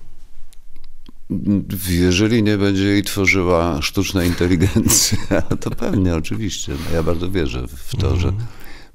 [1.88, 6.73] Jeżeli nie będzie jej tworzyła sztuczna inteligencja, to pewnie, oczywiście.
[6.73, 8.33] No, ja bardzo wierzę w to, że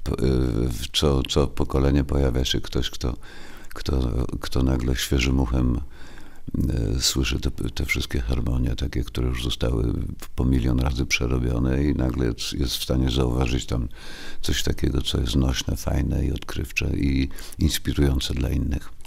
[0.04, 3.16] po- y, w co, co pokolenie pojawia się ktoś, kto,
[3.68, 5.80] kto, kto nagle świeżym uchem
[6.96, 9.92] y, słyszy te, te wszystkie harmonie, takie, które już zostały
[10.36, 13.88] po milion razy przerobione i nagle jest w stanie zauważyć tam
[14.40, 18.97] coś takiego, co jest nośne, fajne i odkrywcze i inspirujące dla innych.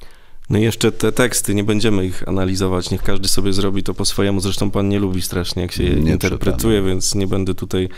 [0.52, 4.06] No i jeszcze te teksty, nie będziemy ich analizować, niech każdy sobie zrobi to po
[4.06, 4.40] swojemu.
[4.40, 7.90] Zresztą pan nie lubi strasznie, jak się je Nie interpretuje, więc nie będę tutaj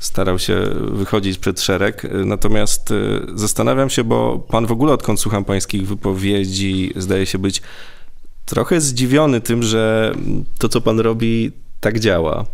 [0.00, 0.56] starał się
[0.92, 2.06] wychodzić przed szereg.
[2.24, 7.62] Natomiast y, zastanawiam się, bo pan w ogóle odkąd słucham pańskich wypowiedzi, zdaje się być
[8.46, 10.14] trochę zdziwiony tym, że
[10.58, 12.46] to, co pan robi, tak działa.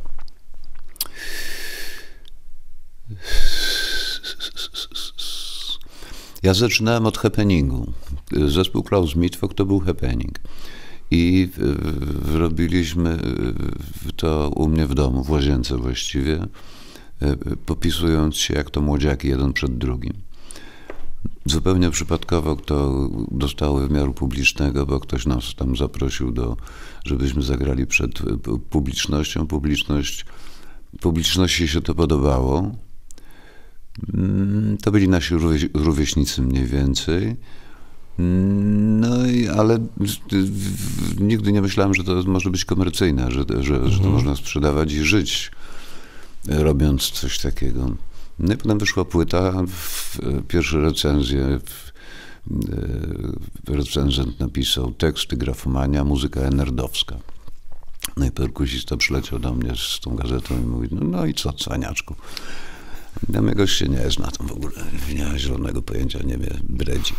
[6.43, 7.93] Ja zaczynałem od happeningu.
[8.33, 10.39] Zespół Klaus Mitwok to był happening.
[11.11, 11.49] I
[12.35, 13.19] robiliśmy
[14.17, 16.43] to u mnie w domu, w łazience właściwie,
[17.23, 20.13] y, popisując się jak to młodziaki jeden przed drugim.
[21.45, 26.57] Zupełnie przypadkowo to dostało wymiaru publicznego, bo ktoś nas tam zaprosił, do,
[27.05, 28.13] żebyśmy zagrali przed
[28.71, 29.47] publicznością.
[29.47, 30.27] Publiczność,
[31.01, 32.71] publiczności się to podobało.
[34.15, 37.37] Mm, To byli nasi rówie- rówieśnicy mniej więcej.
[38.19, 39.79] No i, ale
[41.21, 45.05] nigdy nie myślałem, że to może być komercyjne, że, że, że to można sprzedawać i
[45.05, 45.51] żyć
[46.49, 47.91] e, robiąc coś takiego.
[48.39, 51.61] No i potem wyszła płyta, w, pierwsze recenzje, e,
[53.67, 57.17] recenzent napisał teksty grafomania, muzyka enerdowska.
[58.17, 61.53] No i perkusista przyleciał do mnie z tą gazetą i mówi, no, no i co,
[61.53, 62.15] cwaniaczku?
[63.29, 67.15] Damiego się nie zna tam w ogóle, nie ma zielonego pojęcia, nie wie, bredzi.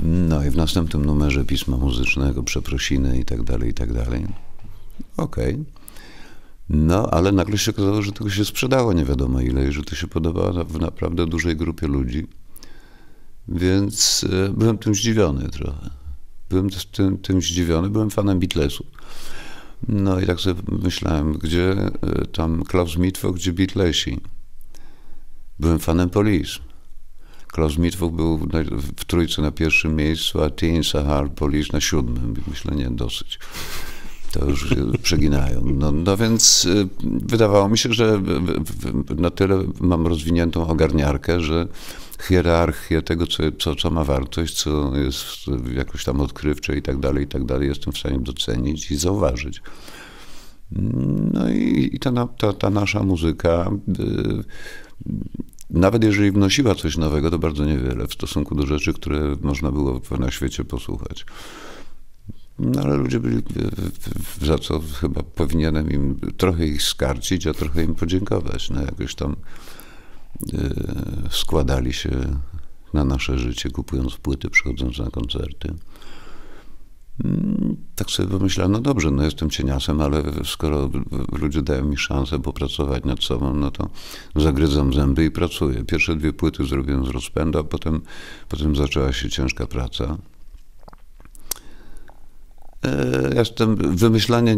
[0.00, 4.26] No i w następnym numerze pisma muzycznego, przeprosiny i tak dalej, i tak dalej.
[5.16, 5.54] Okej.
[5.54, 5.64] Okay.
[6.68, 9.94] No, ale nagle się okazało, że tego się sprzedało nie wiadomo ile i że to
[9.94, 12.26] się podobało w naprawdę dużej grupie ludzi.
[13.48, 15.90] Więc e, byłem tym zdziwiony trochę.
[16.50, 18.86] Byłem tym, tym zdziwiony, byłem fanem Beatlesów.
[19.88, 21.90] No i tak sobie myślałem, gdzie e,
[22.32, 24.20] tam Klaus Mitwoch, gdzie Beatlesi.
[25.58, 26.58] Byłem fanem Police.
[27.52, 28.38] Klaus Mitwoch był
[28.98, 32.34] w trójce na pierwszym miejscu, a Teen Sahar Police na siódmym.
[32.48, 33.38] Myślę, nie, dosyć
[34.32, 35.62] to już przeginają.
[35.64, 38.22] No, no więc y, wydawało mi się, że
[39.16, 41.66] na tyle mam rozwiniętą ogarniarkę, że
[42.28, 45.24] hierarchię tego, co, co, co ma wartość, co jest
[45.74, 49.62] jakoś tam odkrywcze i tak dalej, i tak dalej, jestem w stanie docenić i zauważyć.
[51.32, 54.44] No i, i ta, ta, ta, nasza muzyka, y,
[55.72, 60.00] nawet jeżeli wnosiła coś nowego, to bardzo niewiele w stosunku do rzeczy, które można było
[60.18, 61.26] na świecie posłuchać.
[62.58, 63.42] No ale ludzie byli,
[64.40, 68.70] za co chyba powinienem im trochę ich skarcić, a trochę im podziękować.
[68.70, 69.36] No jakoś tam
[70.52, 70.70] e,
[71.30, 72.10] składali się
[72.94, 75.74] na nasze życie, kupując płyty, przychodząc na koncerty.
[77.24, 80.90] Mm, tak sobie pomyślałem, no dobrze, no jestem cieniasem, ale skoro
[81.32, 83.90] ludzie dają mi szansę popracować nad sobą, no to
[84.36, 85.84] zagryzam zęby i pracuję.
[85.84, 88.00] Pierwsze dwie płyty zrobiłem z rozpędu, a potem,
[88.48, 90.18] potem zaczęła się ciężka praca.
[92.84, 94.56] E, jestem, wymyślanie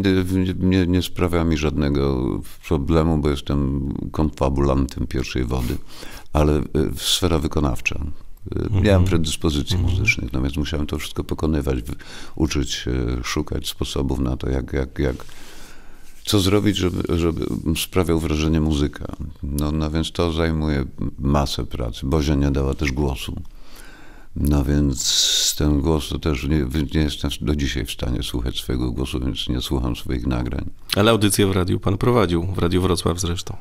[0.58, 2.24] nie, nie, sprawia mi żadnego
[2.68, 5.78] problemu, bo jestem konfabulantem pierwszej wody,
[6.32, 6.62] ale e,
[6.96, 8.00] sfera wykonawcza.
[8.52, 9.04] E, miałem mhm.
[9.04, 9.94] predyspozycje mhm.
[9.94, 11.78] muzycznych, natomiast musiałem to wszystko pokonywać,
[12.36, 15.16] uczyć się, szukać sposobów na to, jak, jak, jak,
[16.24, 19.16] co zrobić, żeby, żeby sprawiał wrażenie muzyka.
[19.42, 20.84] No, no więc to zajmuje
[21.18, 22.06] masę pracy.
[22.06, 23.42] Bozia nie dała też głosu.
[24.36, 28.90] No więc ten głos to też nie, nie, jestem do dzisiaj w stanie słuchać swojego
[28.90, 30.70] głosu, więc nie słucham swoich nagrań.
[30.96, 33.56] Ale audycję w radiu pan prowadził, w Radiu Wrocław zresztą.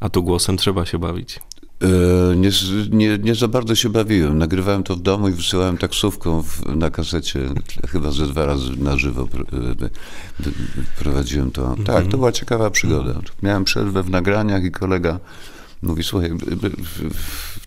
[0.00, 1.40] A tu głosem trzeba się bawić.
[1.82, 2.50] E, nie,
[2.90, 4.38] nie, nie, za bardzo się bawiłem.
[4.38, 7.40] Nagrywałem to w domu i wysyłałem taksówką w, na kasecie.
[7.88, 9.28] Chyba ze dwa razy na żywo
[9.82, 9.90] e,
[10.98, 11.68] prowadziłem to.
[11.76, 12.08] Tak, to mhm.
[12.08, 13.20] była ciekawa przygoda.
[13.42, 15.20] Miałem przerwę w nagraniach i kolega
[15.82, 16.30] mówi, słuchaj,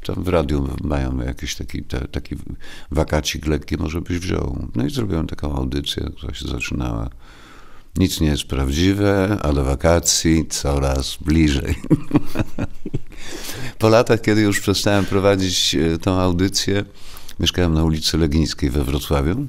[0.06, 2.36] tam w radiu mają jakiś taki, te, taki
[2.92, 4.68] wakacik lekki, może byś wziął.
[4.76, 7.10] No i zrobiłem taką audycję, która się zaczynała.
[7.98, 11.76] Nic nie jest prawdziwe, a do wakacji coraz bliżej.
[13.80, 16.86] po latach, kiedy już przestałem prowadzić e, tą audycję,
[17.40, 19.48] mieszkałem na ulicy Legińskiej we Wrocławiu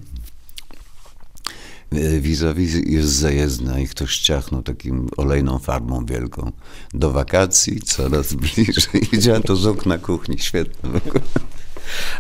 [1.93, 6.53] E, vis-a-vis jest zajezdna i ktoś ciachnął takim olejną farbą wielką.
[6.95, 9.09] Do wakacji coraz bliżej.
[9.13, 11.01] Widziałem to z okna kuchni, świetne.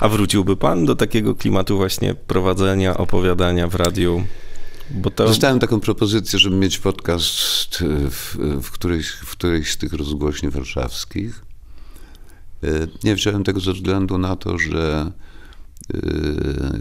[0.00, 4.24] A wróciłby pan do takiego klimatu właśnie prowadzenia, opowiadania w radiu?
[5.14, 5.24] To...
[5.26, 7.78] Dostałem taką propozycję, żeby mieć podcast
[8.10, 11.42] w, w, którejś, w którejś z tych rozgłośni warszawskich.
[12.64, 12.68] E,
[13.04, 15.12] nie wziąłem tego ze względu na to, że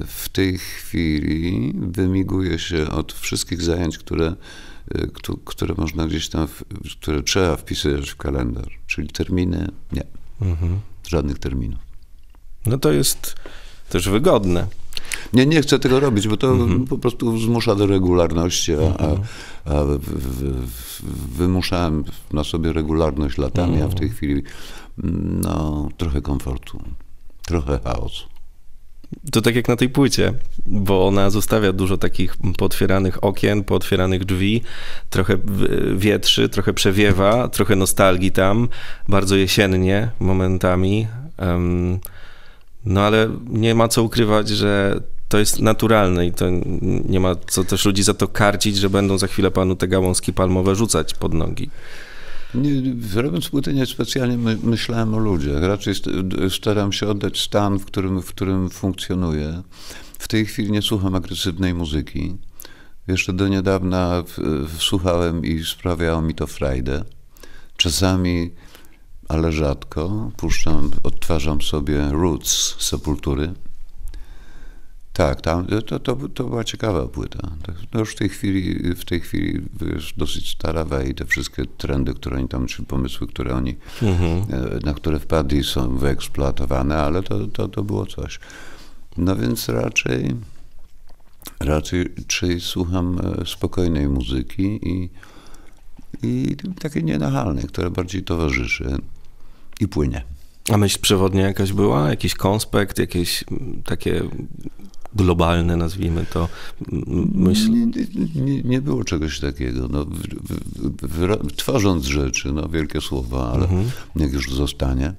[0.08, 4.36] w tej chwili wymiguje się od wszystkich zajęć, które,
[5.46, 6.48] które można gdzieś tam,
[7.02, 10.04] które trzeba wpisywać w kalendarz, czyli terminy, nie,
[10.42, 10.80] mhm.
[11.08, 11.80] żadnych terminów.
[12.66, 13.36] No to jest
[13.90, 14.68] też wygodne.
[15.34, 16.86] Nie, nie chcę tego robić, bo to mhm.
[16.86, 19.20] po prostu zmusza do regularności, a, mhm.
[19.66, 24.12] a, a w, w, wymuszałem na sobie regularność latami, a w tej mhm.
[24.12, 24.44] chwili
[25.44, 26.82] no, trochę komfortu,
[27.42, 28.24] trochę chaosu.
[29.32, 30.34] To tak jak na tej płycie,
[30.66, 34.62] bo ona zostawia dużo takich pootwieranych okien, pootwieranych drzwi,
[35.10, 35.38] trochę
[35.96, 38.68] wietrzy, trochę przewiewa, trochę nostalgii tam,
[39.08, 41.08] bardzo jesiennie momentami.
[42.86, 46.46] No ale nie ma co ukrywać, że to jest naturalne i to
[47.10, 50.34] nie ma co też ludzi za to karcić, że będą za chwilę panu te gałązki
[50.34, 51.70] palmowe rzucać pod nogi.
[52.54, 52.72] Nie,
[53.22, 55.64] robiąc płytę niespecjalnie my, myślałem o ludziach.
[55.64, 55.94] Raczej
[56.50, 59.62] staram się oddać stan, w którym, w którym funkcjonuję.
[60.20, 62.38] W tej chwili nie słucham agresywnej muzyki.
[63.08, 64.24] Jeszcze do niedawna
[64.78, 67.04] słuchałem i sprawiało mi to frajdę.
[67.78, 68.52] Czasami,
[69.30, 73.54] ale rzadko, puszczam, odtwarzam sobie Roots Sepultury
[75.20, 77.52] tak, tam, to, to, to była ciekawa płyta.
[77.94, 79.62] No już w tej chwili, w tej chwili
[79.94, 84.44] jest dosyć stara i te wszystkie trendy, które oni tam, czy pomysły, które oni, mhm.
[84.52, 88.40] E, na które wpadli są wyeksploatowane, ale to, to, to było coś.
[89.18, 90.36] No więc raczej,
[91.60, 92.16] raczej
[92.60, 95.10] słucham e, spokojnej muzyki i,
[96.24, 98.98] i takiej nienachalnej, która bardziej towarzyszy.
[99.80, 100.24] I płynie.
[100.72, 102.10] A myśl przewodnia jakaś była?
[102.10, 104.24] Jakiś konspekt, jakieś mm, takie
[105.16, 106.50] globalne, nazwijmy to,
[107.34, 107.72] myśl?
[107.72, 107.86] Nie,
[108.42, 109.88] nie, nie było czegoś takiego.
[109.88, 110.20] No, w,
[111.02, 113.68] w, w, tworząc rzeczy, no wielkie słowa, ale
[114.16, 115.14] jak już zostanie,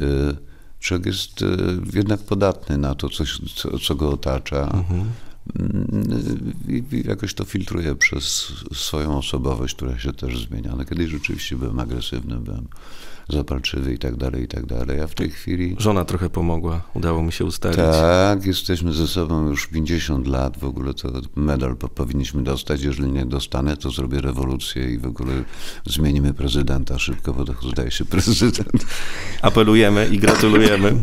[0.00, 0.36] y,
[0.80, 1.46] człowiek jest y,
[1.94, 4.84] jednak podatny na to, coś, co, co go otacza.
[5.58, 6.06] Mm,
[6.68, 10.74] I, I jakoś to filtruje przez swoją osobowość, która się też zmienia.
[10.76, 12.68] No, kiedyś rzeczywiście byłem agresywny, byłem
[13.28, 15.76] zapalczywy i tak dalej, i tak dalej, a w tej chwili...
[15.78, 17.76] Żona trochę pomogła, udało mi się ustalić.
[17.76, 23.12] Tak, jesteśmy ze sobą już 50 lat, w ogóle to medal po, powinniśmy dostać, jeżeli
[23.12, 25.32] nie dostanę, to zrobię rewolucję i w ogóle
[25.86, 28.86] zmienimy prezydenta szybko, bo to zdaje się prezydent.
[29.42, 30.96] Apelujemy i gratulujemy.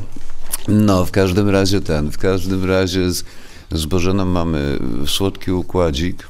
[0.68, 3.24] No, w każdym razie ten, w każdym razie z,
[3.72, 6.28] z Bożeną mamy słodki układzik,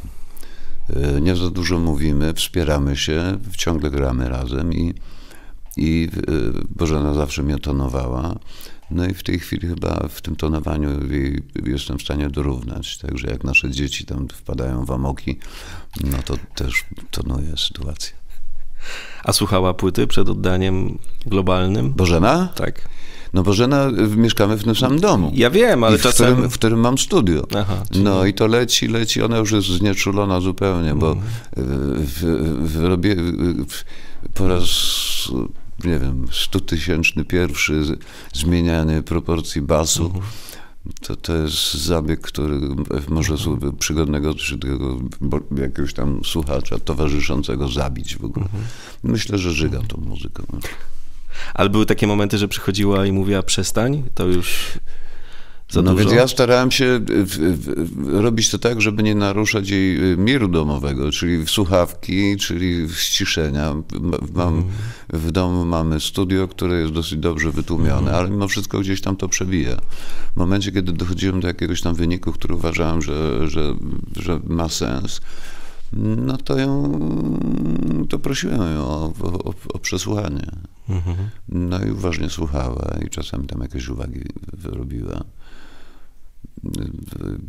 [0.90, 4.94] y, nie za dużo mówimy, wspieramy się, ciągle gramy razem i,
[5.80, 8.36] i y, Bożena zawsze mnie tonowała.
[8.92, 12.98] No i w tej chwili chyba w tym tonowaniu jej jestem w stanie dorównać.
[12.98, 15.40] Także jak nasze dzieci tam wpadają w amoki,
[16.04, 18.14] no to też tonuje sytuację.
[19.24, 21.94] A słuchała płyty przed oddaniem globalnym?
[21.94, 22.50] Bożena?
[22.56, 22.90] Tak.
[23.34, 25.32] No Bożena, y, mieszkamy w tym samym domu.
[25.36, 26.32] Ja wiem, ale w, czasem...
[26.34, 27.48] którym, w którym mam studio.
[27.58, 31.28] Aha, czyli- No i to leci, leci, ona już jest znieczulona zupełnie, bo Mhm.
[32.06, 32.20] w,
[32.66, 33.16] w, w, robię
[33.70, 33.84] w,
[34.34, 34.66] po raz,
[35.84, 37.82] nie wiem, stutysięczny pierwszy
[38.34, 40.06] zmienianie proporcji basu.
[40.06, 40.24] Mhm.
[41.02, 42.60] To, to jest zabieg, który
[43.10, 43.78] może Mhm.
[43.78, 44.98] przygodnego czy tego
[45.58, 48.46] jakiegoś tam słuchacza towarzyszącego zabić w ogóle.
[48.46, 48.64] Mhm.
[49.04, 50.44] Myślę, że żyga tą muzyką.
[51.54, 54.80] Ale były takie momenty, że przychodziła i mówiła przestań, to już
[55.70, 56.04] za no dużo?
[56.04, 60.48] więc ja starałem się w, w, robić to tak, żeby nie naruszać jej y, miru
[60.48, 63.76] domowego, czyli w słuchawki, czyli w ściszenia.
[64.34, 64.64] Mam.
[65.10, 69.28] W domu mamy studio, które jest dosyć dobrze wytłumione, ale mimo wszystko gdzieś tam to
[69.28, 69.76] przebija.
[70.34, 73.74] W momencie, kiedy dochodziłem do jakiegoś tam wyniku, który uważałem, że, że,
[74.16, 75.22] że ma sens,
[75.94, 77.00] no to ją,
[78.10, 80.52] to prosiłem ją o, o, o przesłuchanie.
[80.90, 81.16] Mhm.
[81.50, 84.22] No i uważnie słuchała i czasami tam jakieś uwagi
[84.54, 85.24] wyrobiła.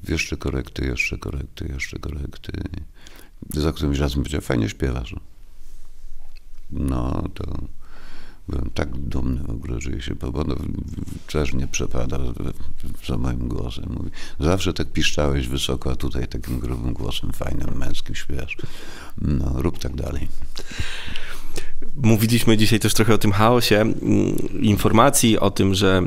[0.08, 2.52] Jeszcze korekty, jeszcze korekty, jeszcze korekty.
[3.54, 5.14] Za którymś razem powiedziała, fajnie śpiewasz.
[6.70, 7.44] No to
[8.48, 10.54] byłem tak dumny w ogóle, że się, bo ona
[11.32, 12.18] też nie przepada
[13.06, 13.84] za moim głosem.
[13.98, 18.56] Mówi, zawsze tak piszczałeś wysoko, a tutaj takim grubym głosem, fajnym, męskim śpiewasz.
[19.20, 20.28] No, rób tak dalej.
[21.96, 23.94] Mówiliśmy dzisiaj też trochę o tym chaosie mm,
[24.62, 26.02] informacji, o tym, że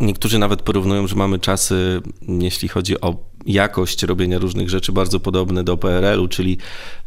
[0.00, 5.64] niektórzy nawet porównują, że mamy czasy, jeśli chodzi o jakość robienia różnych rzeczy, bardzo podobne
[5.64, 6.58] do PRL-u, czyli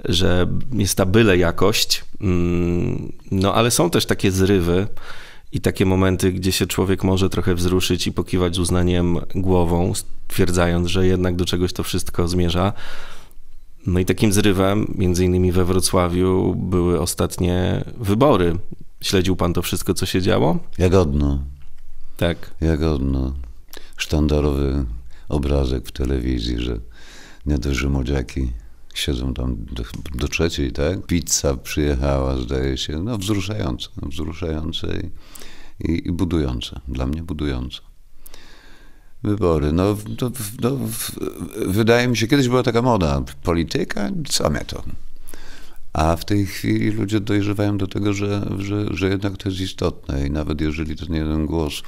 [0.06, 2.06] że jest ta byle jakość.
[2.22, 4.88] mm, No ale są też takie zrywy
[5.52, 10.88] i takie momenty, gdzie się człowiek może trochę wzruszyć i pokiwać z uznaniem głową, stwierdzając,
[10.88, 12.74] że jednak do czegoś to wszystko zmierza.
[13.88, 18.56] No i takim zrywem, między innymi we Wrocławiu, były ostatnie wybory.
[19.02, 20.60] Śledził pan to wszystko, co się działo?
[20.78, 21.40] Jagodno.
[22.18, 22.38] Tak.
[22.62, 23.34] Jagodno.
[23.98, 24.86] Sztandarowy
[25.30, 26.80] obrazek w telewizji, że
[27.46, 28.52] nie dość, że młodziaki
[28.94, 29.84] siedzą tam do,
[30.16, 31.06] do trzeciej, tak?
[31.06, 33.04] Pizza przyjechała, zdaje się.
[33.04, 35.12] No wzruszające, no, wzruszające i,
[35.92, 36.80] i, i budujące.
[36.88, 37.80] Dla mnie budujące.
[39.24, 39.72] Wybory.
[39.72, 40.78] No, to, no,
[41.68, 43.24] wydaje mi się, kiedyś była taka moda.
[43.44, 44.10] Polityka?
[44.30, 44.84] Co mnie to?
[45.98, 50.28] A w tej chwili ludzie dojrzewają do tego, że, że, że jednak to jest istotne
[50.28, 51.82] i nawet jeżeli ten jeden głos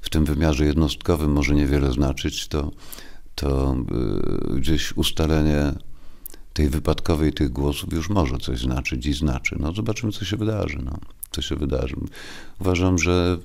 [0.00, 2.70] w tym wymiarze jednostkowym może niewiele znaczyć, to,
[3.34, 3.76] to
[4.54, 5.72] y, gdzieś ustalenie
[6.52, 9.56] tej wypadkowej tych głosów już może coś znaczyć i znaczy.
[9.60, 10.78] No zobaczymy, co się wydarzy.
[10.84, 10.98] No.
[11.30, 11.96] Co się wydarzy.
[12.60, 13.38] Uważam, że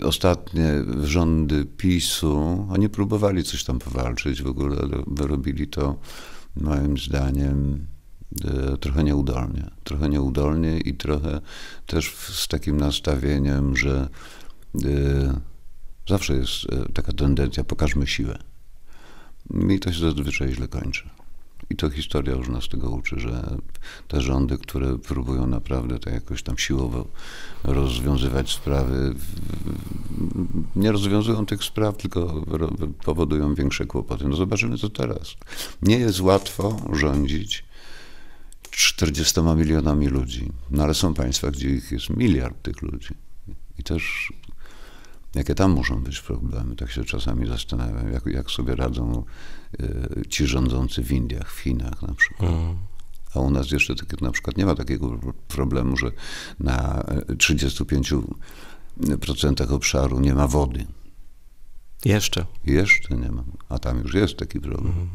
[0.00, 0.72] y, ostatnie
[1.04, 5.98] rządy PiSu, oni próbowali coś tam powalczyć w ogóle, ale wyrobili to
[6.56, 7.91] moim zdaniem
[8.80, 9.70] trochę nieudolnie.
[9.84, 11.40] Trochę nieudolnie i trochę
[11.86, 14.08] też z takim nastawieniem, że
[14.84, 15.40] e,
[16.08, 18.38] zawsze jest e, taka tendencja, pokażmy siłę.
[19.70, 21.10] I to się zazwyczaj źle kończy.
[21.70, 23.56] I to historia już nas tego uczy, że
[24.08, 27.06] te rządy, które próbują naprawdę to jakoś tam siłowo
[27.64, 29.14] rozwiązywać sprawy,
[30.76, 32.44] nie rozwiązują tych spraw, tylko
[33.04, 34.28] powodują większe kłopoty.
[34.28, 35.34] No zobaczymy co teraz.
[35.82, 37.64] Nie jest łatwo rządzić
[38.76, 43.14] 40 milionami ludzi, no ale są państwa, gdzie ich jest miliard tych ludzi.
[43.78, 44.32] I też
[45.34, 49.24] jakie tam muszą być problemy, tak się czasami zastanawiam, jak, jak sobie radzą
[49.80, 52.50] y, ci rządzący w Indiach, w Chinach na przykład.
[52.50, 52.76] Mm.
[53.34, 55.18] A u nas jeszcze tak, na przykład nie ma takiego
[55.48, 56.10] problemu, że
[56.60, 60.86] na 35% obszaru nie ma wody.
[62.04, 62.46] Jeszcze.
[62.64, 63.44] Jeszcze nie ma.
[63.68, 65.08] A tam już jest taki problem.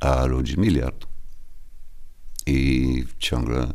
[0.00, 1.06] A ludzi miliard.
[2.46, 3.72] I ciągle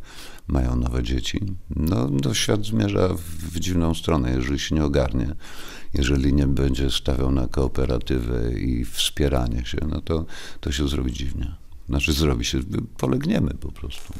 [0.47, 1.39] mają nowe dzieci.
[1.76, 3.09] No, no świat zmierza
[3.53, 5.36] w dziwną stronę, jeżeli się nie ogarnie,
[5.93, 10.26] jeżeli nie będzie stawiał na kooperatywę i wspieranie się, no to,
[10.59, 11.55] to się zrobi dziwnie.
[11.89, 12.59] Znaczy zrobi się,
[12.97, 14.13] polegniemy po prostu.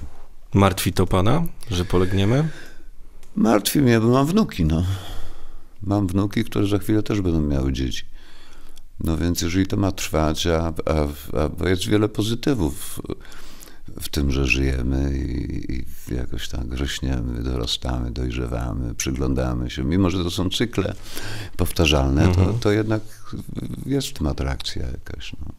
[0.54, 2.50] Martwi to pana, że polegniemy?
[3.36, 4.84] Martwi mnie, bo mam wnuki, no.
[5.84, 8.06] Mam wnuki, które za chwilę też będą miały dzieci.
[9.00, 11.08] No więc jeżeli to ma trwać, a, a,
[11.64, 13.02] a jest wiele pozytywów
[14.02, 15.86] w tym, że żyjemy i, i
[16.16, 20.96] jakoś tak rośniemy, dorastamy, dojrzewamy, przyglądamy się, mimo że to są cykle
[21.58, 22.60] powtarzalne, to, Mhm.
[22.60, 23.02] to jednak
[23.86, 25.34] jest w tym atrakcja jakaś.
[25.34, 25.54] No.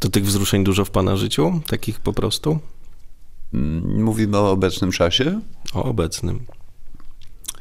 [0.00, 1.60] To tych wzruszeń dużo w pana życiu?
[1.66, 2.58] Takich po prostu?
[3.54, 5.40] Mm, Mówimy o obecnym czasie.
[5.74, 6.40] O obecnym.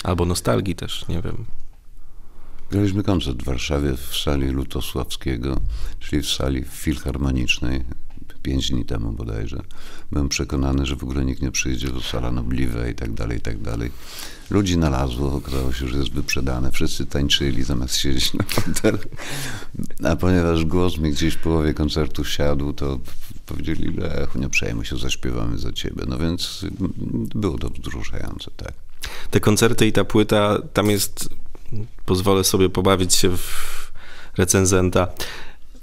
[0.04, 1.46] Albo nostalgii też, nie wiem.
[2.72, 5.60] Graliśmy koncert w Warszawie w sali Lutosławskiego,
[6.00, 7.84] czyli w sali filharmonicznej,
[8.44, 9.62] pięć dni temu bodajże.
[10.12, 13.42] Byłem przekonany, że w ogóle nikt nie przyjdzie, bo sala nobliwa i tak dalej, i
[13.42, 13.92] tak dalej.
[14.50, 16.72] Ludzi nalazło, okazało się, że jest wyprzedane.
[16.72, 19.08] Wszyscy tańczyli zamiast siedzieć na fotelach.
[20.04, 23.00] A ponieważ głos mi gdzieś w połowie koncertu siadł, to
[23.46, 26.04] powiedzieli, Lechu, nie przejmuj się, zaśpiewamy za ciebie.
[26.08, 26.94] No więc mm,
[27.36, 28.74] było to wzruszające, tak.
[29.32, 31.30] Te koncerty i ta płyta, tam jest,
[32.06, 33.92] pozwolę sobie pobawić się w
[34.38, 35.08] recenzenta,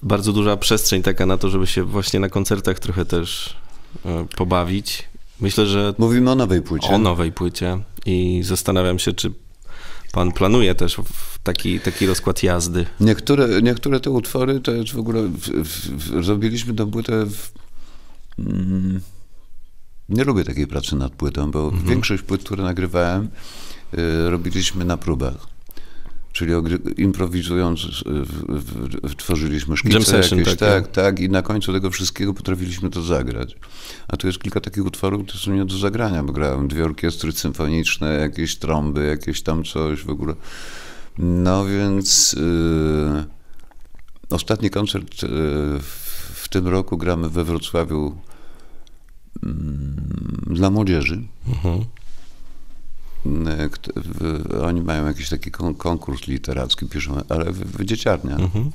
[0.03, 3.57] bardzo duża przestrzeń taka na to, żeby się właśnie na koncertach trochę też
[4.05, 5.09] e, pobawić.
[5.41, 6.89] Myślę, że Mówimy o nowej płycie.
[6.89, 9.33] o nowej płycie i zastanawiam się, czy
[10.13, 10.97] pan planuje też
[11.43, 12.87] taki, taki rozkład jazdy.
[13.01, 15.23] Niektóre, niektóre te utwory to jest w ogóle.
[15.23, 17.27] W, w, zrobiliśmy tę płytę.
[17.27, 17.53] W,
[18.39, 19.01] mm,
[20.09, 23.29] nie lubię takiej pracy nad płytą, bo większość płyt, które nagrywałem,
[23.95, 25.58] y, robiliśmy na próbach.
[26.33, 26.53] Czyli
[26.97, 30.73] improwizując, y, w, w, w, tworzyliśmy szkice Jam session jakieś, takie.
[30.73, 33.57] tak, tak, i na końcu tego wszystkiego potrafiliśmy to zagrać.
[34.09, 37.33] A tu jest kilka takich utworów, które są nie do zagrania, bo grałem dwie orkiestry
[37.33, 40.35] symfoniczne, jakieś trąby, jakieś tam coś w ogóle.
[41.19, 43.25] No więc y,
[44.31, 45.27] ostatni koncert y,
[45.81, 48.17] w, w tym roku gramy we Wrocławiu
[49.43, 49.97] mm,
[50.47, 51.23] dla młodzieży.
[51.49, 51.85] Mhm.
[53.37, 58.71] Y, w- Oni mają jakiś taki kon- konkurs literacki, piszą, ale w, w dzieciarnia, Mhm.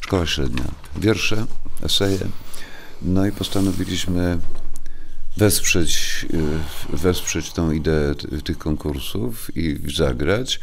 [0.00, 0.64] szkoła średnia.
[0.96, 1.46] Wiersze,
[1.82, 2.18] eseje.
[3.02, 4.38] No i postanowiliśmy
[5.36, 6.26] wesprzeć,
[6.92, 8.14] y, wesprzeć tą ideę
[8.44, 10.60] tych konkursów i zagrać.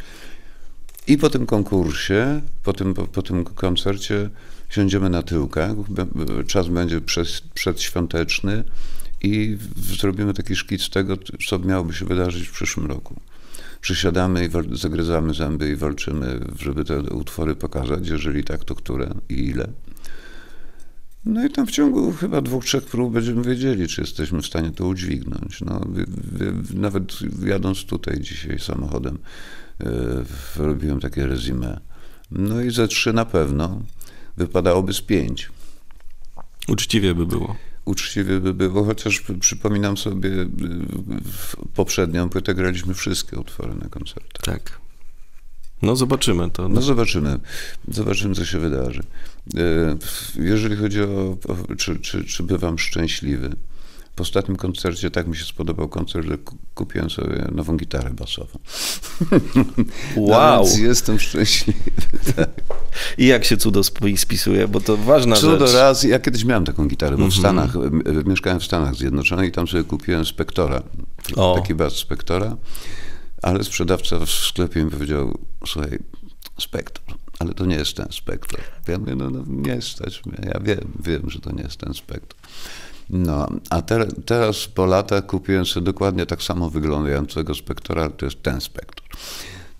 [1.07, 4.29] I po tym konkursie, po tym, po, po tym koncercie
[4.69, 5.71] siądziemy na tyłkach,
[6.47, 8.63] czas będzie przed, przedświąteczny
[9.21, 13.19] i zrobimy taki szkic tego, co miałoby się wydarzyć w przyszłym roku.
[13.81, 19.33] Przysiadamy i zagryzamy zęby i walczymy, żeby te utwory pokazać, jeżeli tak, to które i
[19.33, 19.67] ile.
[21.25, 24.71] No i tam w ciągu chyba dwóch, trzech prób będziemy wiedzieli, czy jesteśmy w stanie
[24.71, 25.61] to udźwignąć.
[25.61, 25.81] No,
[26.73, 29.17] nawet jadąc tutaj dzisiaj samochodem,
[29.79, 30.25] yy,
[30.65, 31.79] robiłem takie rezime.
[32.31, 33.81] No i ze trzy na pewno
[34.37, 35.49] wypadałoby z pięć.
[36.67, 37.55] Uczciwie by było.
[37.87, 40.47] Uczciwie by było, chociaż przy- przypominam sobie, yy,
[41.23, 44.41] w poprzednią płytę graliśmy wszystkie utwory na koncertach.
[44.43, 44.79] Tak.
[45.81, 46.69] No zobaczymy to.
[46.69, 47.39] No zobaczymy,
[47.87, 49.03] zobaczymy co się wydarzy.
[49.57, 49.97] E,
[50.35, 53.55] Jeżeli chodzi o, o czy, czy, czy bywam szczęśliwy,
[54.17, 58.59] po ostatnim koncercie tak mi się spodobał koncert, że ku- kupiłem sobie nową gitarę basową.
[60.15, 60.65] Wow.
[60.77, 61.79] No jestem szczęśliwy.
[63.17, 65.75] I jak się cudo sp- spisuje, bo to ważna Cudo rzecz.
[65.75, 67.39] raz, ja kiedyś miałem taką gitarę, bo w Mhm.
[67.41, 67.73] Stanach,
[68.25, 70.83] mieszkałem w Stanach Zjednoczonych i tam sobie kupiłem Spektora,
[71.35, 71.55] O.
[71.61, 72.57] taki bas Spektora,
[73.41, 75.37] ale sprzedawca w sklepie mi powiedział,
[75.67, 75.99] słuchaj,
[76.59, 77.03] Spektor,
[77.39, 78.59] ale to nie jest ten Spektor.
[78.87, 81.93] Ja mówię, no, no nie stać mnie, ja wiem, wiem, że to nie jest ten
[81.93, 82.39] Spektor.
[83.09, 88.43] No, a te, teraz po latach kupiłem sobie dokładnie tak samo wyglądającego Spektora, to jest
[88.43, 89.05] ten Spektor.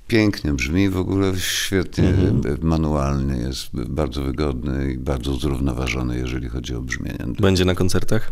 [0.07, 2.13] Pięknie brzmi, w ogóle świetnie,
[2.61, 7.25] manualny jest, bardzo wygodny i bardzo zrównoważony, jeżeli chodzi o brzmienie.
[7.39, 8.31] Będzie na koncertach?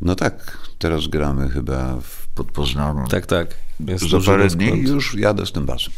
[0.00, 3.08] No tak, teraz gramy chyba w Podpoznaniu.
[3.08, 3.54] Tak, tak.
[3.80, 5.92] Jest Za parę dni już jadę z tym basem.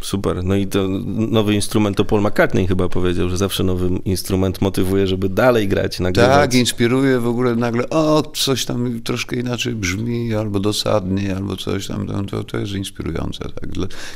[0.00, 0.44] Super.
[0.44, 5.06] No i to nowy instrument to Paul McCartney chyba powiedział, że zawsze nowy instrument motywuje,
[5.06, 6.30] żeby dalej grać, nagrywać.
[6.30, 11.86] Tak, inspiruje w ogóle nagle, o, coś tam troszkę inaczej brzmi, albo dosadnie, albo coś
[11.86, 13.38] tam, tam to, to jest inspirujące.
[13.38, 13.70] Tak.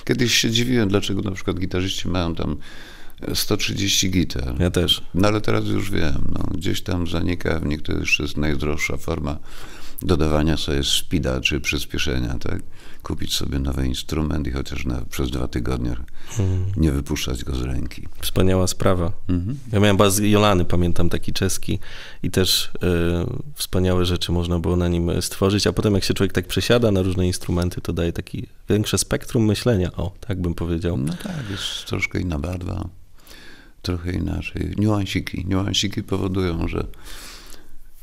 [0.05, 2.57] Kiedyś się dziwiłem, dlaczego na przykład gitarzyści mają tam
[3.35, 4.55] 130 gitar.
[4.61, 5.03] Ja też.
[5.15, 9.39] No ale teraz już wiem, no, gdzieś tam zanika, w to jeszcze jest najdroższa forma
[10.03, 12.63] dodawania sobie speeda czy przyspieszenia, tak?
[13.03, 15.97] Kupić sobie nowy instrument i chociaż na, przez dwa tygodnie
[16.39, 16.73] Mhm.
[16.77, 18.09] nie wypuszczać go z ręki.
[18.21, 19.13] Wspaniała sprawa.
[19.29, 19.59] Mhm.
[19.73, 21.79] Ja miałem bas Jolany, pamiętam, taki czeski
[22.23, 26.33] i też e, wspaniałe rzeczy można było na nim stworzyć, a potem jak się człowiek
[26.33, 30.97] tak przesiada na różne instrumenty, to daje taki większe spektrum myślenia, o, tak bym powiedział.
[30.97, 32.89] No tak, jest troszkę inna barwa,
[33.83, 34.75] trochę inaczej.
[34.79, 36.87] Niuansiki, niuansiki powodują, że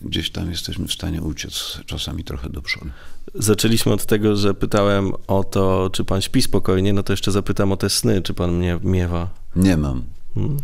[0.01, 2.89] gdzieś tam jesteśmy w stanie uciec czasami trochę do przodu.
[3.35, 7.71] Zaczęliśmy od tego, że pytałem o to, czy pan śpi spokojnie, no to jeszcze zapytam
[7.71, 9.29] o te sny, czy pan mnie miewa.
[9.55, 10.03] Nie mam.
[10.35, 10.57] Hmm?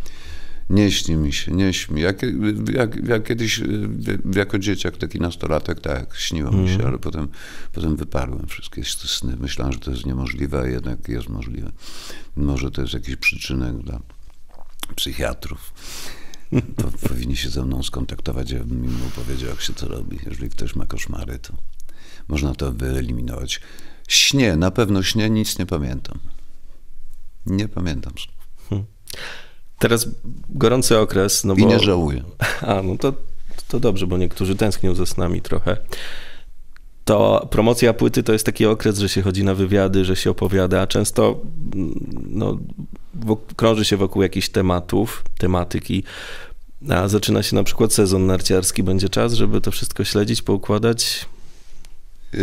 [0.70, 2.02] Nie śni mi się, nie śni.
[2.02, 2.22] Jak,
[2.74, 3.90] jak, jak kiedyś y,
[4.36, 7.28] jako dzieciak, taki nastolatek, tak, śniło mi się, ale potem,
[7.72, 9.38] potem wyparłem wszystkie sny.
[9.40, 11.72] Myślałem, że to jest niemożliwe, a jednak jest możliwe.
[12.36, 14.00] Może to jest jakiś przyczynek dla
[14.96, 15.74] psychiatrów.
[16.62, 20.20] Po, powinni się ze mną skontaktować, ja bym im powiedział, jak się to robi.
[20.26, 21.54] Jeżeli ktoś ma koszmary, to
[22.28, 23.62] można to wyeliminować.
[24.08, 26.20] Śnie, na pewno śnie, nic nie pamiętam.
[27.46, 28.14] Nie pamiętam.
[29.80, 30.08] Teraz
[30.50, 31.68] gorący okres, no I bo...
[31.68, 32.24] nie żałuję.
[32.62, 33.14] A, no to,
[33.68, 35.78] to dobrze, bo niektórzy tęsknią ze snami trochę.
[37.06, 40.82] To promocja płyty to jest taki okres, że się chodzi na wywiady, że się opowiada,
[40.82, 41.42] a często
[41.76, 42.58] mm, no,
[43.56, 46.04] krąży się wokół jakichś tematów, tematyki,
[46.90, 48.84] a zaczyna się na przykład sezon narciarski.
[48.84, 51.26] Będzie czas, żeby to wszystko śledzić, poukładać?
[52.34, 52.40] Yy,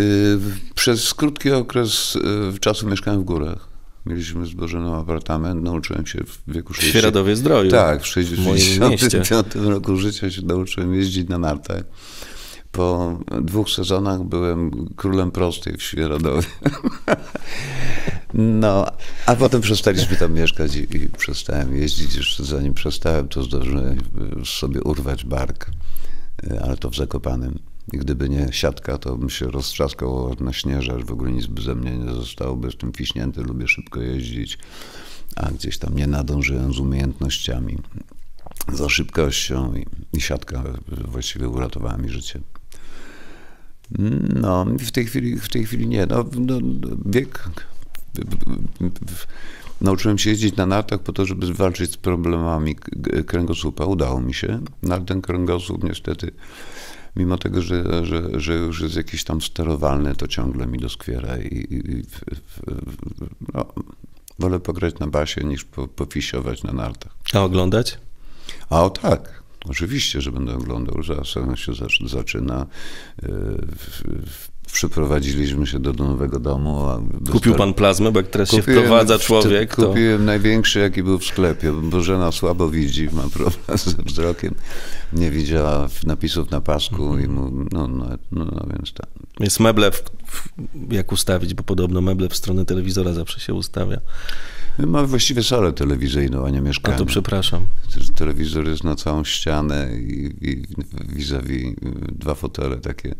[0.75, 2.19] Przez krótki okres
[2.53, 3.69] yy, czasu mieszkałem w górach.
[4.07, 6.91] Mieliśmy zbożony apartament, nauczyłem się w wieku W 60.
[6.91, 7.71] Świeradowie Zdroju.
[7.71, 8.55] Tak, w w moim
[8.91, 8.99] mieście.
[8.99, 11.83] 65 roku życia się nauczyłem jeździć na nartach.
[12.73, 16.47] Po dwóch sezonach byłem królem prostej w Świeradowie.
[18.35, 18.87] No,
[19.27, 22.15] a potem przestaliśmy tam mieszkać i, i przestałem jeździć.
[22.15, 23.99] Jeszcze zanim przestałem, to zdążyłem
[24.45, 25.71] sobie urwać bark,
[26.45, 27.59] y, ale to w Zakopanem.
[27.93, 31.63] I gdyby nie siatka, to bym się roztrzaskał na śnieże, aż w ogóle nic by
[31.63, 34.59] ze mnie nie zostało, bo jestem fiśnięty, lubię szybko jeździć,
[35.37, 37.79] a gdzieś tam nie nadążyłem z umiejętnościami,
[38.73, 42.41] za szybkością i, i siatka właściwie uratowała mi życie.
[44.35, 46.07] No, w tej chwili, w tej chwili nie.
[46.07, 46.59] No, no,
[47.07, 47.51] wiek.
[49.81, 52.77] Nauczyłem się jeździć na nartach po to, żeby walczyć z problemami
[53.27, 53.85] kręgosłupa.
[53.85, 56.31] Udało mi się, ale ten kręgosłup niestety,
[57.17, 61.47] mimo tego, że, że, że już jest jakiś tam sterowalny, to ciągle mi doskwiera i,
[61.47, 62.21] i, i w,
[62.67, 62.97] w,
[63.55, 63.67] no,
[64.39, 67.17] wolę pograć na basie niż po, pofisiować na nartach.
[67.35, 67.99] A oglądać?
[68.71, 71.03] A o tak, oczywiście, że będę oglądał.
[71.03, 72.67] Zaraz sezon się zac- zaczyna.
[73.23, 73.29] Yy,
[73.77, 76.87] w- w- Przyprowadziliśmy się do nowego domu.
[76.87, 77.01] a
[77.33, 79.89] Kupił pan plazmę, bo jak teraz się Kupiłem- wprowadza w- człowiek, to...
[79.89, 81.73] Kupiłem największy, jaki był w sklepie.
[81.73, 84.55] bo żena słabo widzi, ma problem ze wzrokiem.
[85.13, 89.07] Nie widziała napisów na pasku i mu, no, no, no, no więc tak.
[89.41, 90.49] Jest meble, w, w,
[90.93, 94.01] jak ustawić, bo podobno meble w stronę telewizora zawsze się ustawia.
[94.79, 96.99] Mamy właściwie salę telewizyjną, a nie A mieszkanie.
[96.99, 97.67] to przepraszam.
[98.17, 100.63] Telewizor jest na całą ścianę i, i
[101.15, 101.75] vis-a-vis
[102.13, 103.15] dwa fotele takie,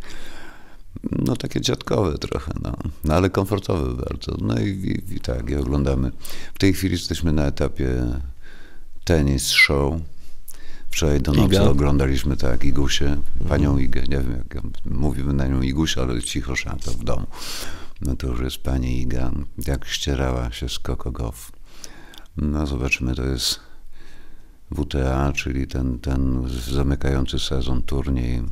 [1.19, 4.37] no takie dziadkowe trochę, no, no ale komfortowe bardzo.
[4.41, 6.11] No i, i, i tak, i oglądamy.
[6.55, 7.89] W tej chwili jesteśmy na etapie
[9.05, 9.95] tenis show.
[10.91, 11.63] Wczoraj do nocy Iga.
[11.63, 13.17] oglądaliśmy tak Igusię,
[13.49, 17.27] panią Igę, nie wiem jak mówimy na nią Igusia, ale cicho szanto w domu.
[18.01, 19.31] No to już jest pani Iga,
[19.67, 21.53] jak ścierała się z Coco Goff.
[22.37, 23.61] No zobaczymy, to jest
[24.75, 28.43] WTA, czyli ten, ten zamykający sezon turniej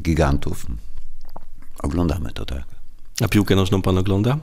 [0.00, 0.66] gigantów.
[1.82, 2.64] Oglądamy to tak.
[3.20, 4.38] A piłkę nożną pan ogląda?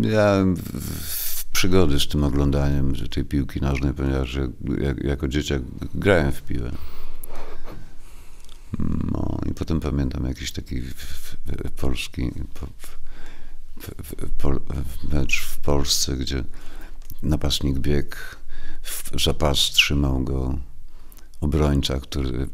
[0.00, 4.50] Ja w, przygody z tym oglądaniem tej piłki nożnej, ponieważ jak,
[4.80, 5.62] jak, jako dzieciak
[5.94, 6.70] grałem w piłę.
[9.12, 10.82] No i potem pamiętam jakiś taki
[11.76, 12.30] polski
[14.38, 14.52] po,
[15.12, 16.44] mecz w Polsce, gdzie
[17.22, 18.16] napastnik biegł,
[18.82, 20.58] w, za pas trzymał go
[21.40, 22.48] obrońca, który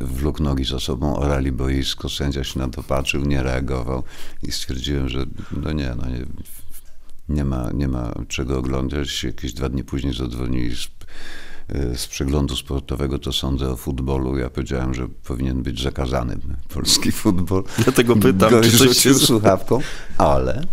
[0.00, 4.02] wlókł nogi za sobą, orali boisko, sędzia się na to patrzył, nie reagował
[4.42, 6.26] i stwierdziłem, że no nie, no nie,
[7.28, 9.24] nie ma, nie ma czego oglądać.
[9.24, 10.88] Jakieś dwa dni później zadzwonili z,
[12.00, 14.38] z przeglądu sportowego, to sądzę o futbolu.
[14.38, 17.64] Ja powiedziałem, że powinien być zakazany polski futbol.
[17.84, 19.14] Dlatego pytam, Gość czy coś się...
[19.14, 19.80] słuchawką,
[20.18, 20.66] ale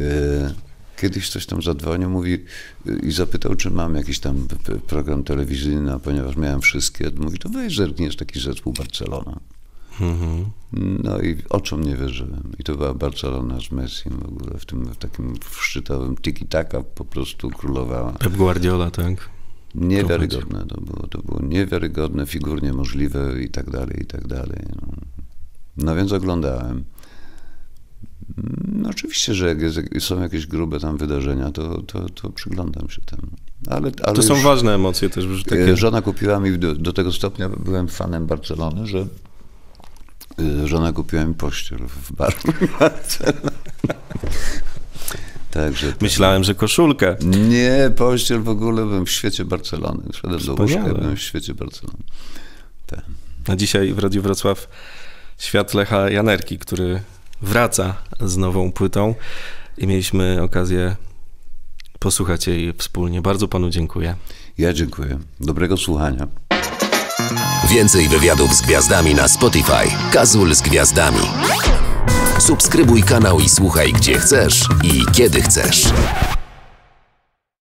[0.00, 0.63] y,
[0.96, 4.48] kiedyś coś tam zadzwonił, mówi y, i zapytał, czy mam jakiś tam
[4.86, 9.40] program telewizyjny, a ponieważ miałem wszystkie, mówi, to weź zerkniesz taki zespół Barcelona.
[10.00, 10.44] Mhm.
[11.02, 12.52] No i oczom nie wierzyłem.
[12.58, 17.04] I to była Barcelona z Messi w ogóle, w tym w takim szczytowym tiki-taka po
[17.04, 18.12] prostu królowała.
[18.12, 19.28] Pep Guardiola, tak.
[19.74, 24.62] Niewiarygodne to było, to było niewiarygodne, figurnie możliwe i tak dalej, i tak dalej.
[24.82, 24.88] No.
[25.76, 26.84] No więc oglądałem.
[28.72, 29.58] No oczywiście, że jak
[30.02, 33.26] są jakieś grube tam wydarzenia, to, to, to przyglądam się temu.
[33.66, 35.24] Ale, ale To są ważne emocje też.
[35.44, 35.64] Takie...
[35.72, 39.06] e, Żona kupiła mi, do, do tego stopnia byłem fanem Barcelony, że
[40.62, 42.34] e, żona kupiła mi pościel w bar
[45.50, 47.16] Także to- Myślałem, że koszulkę.
[47.48, 50.02] nie, pościel w ogóle byłem w świecie Barcelony.
[50.12, 51.98] Wszedłem do łóżka, byłem w świecie Barcelony.
[52.86, 53.04] Tak.
[53.48, 54.68] A dzisiaj w Radiu Wrocław
[55.38, 57.00] świat Lecha Janerki, który
[57.44, 59.14] wraca z nową płytą
[59.78, 60.96] i mieliśmy okazję
[61.98, 63.22] posłuchać jej wspólnie.
[63.22, 64.16] Bardzo panu dziękuję.
[64.58, 65.18] Ja dziękuję.
[65.40, 66.26] Dobrego słuchania.
[67.70, 69.88] Więcej wywiadów z gwiazdami na Spotify.
[70.12, 71.20] Kazul z gwiazdami.
[72.38, 75.84] Subskrybuj kanał i słuchaj gdzie chcesz i kiedy chcesz.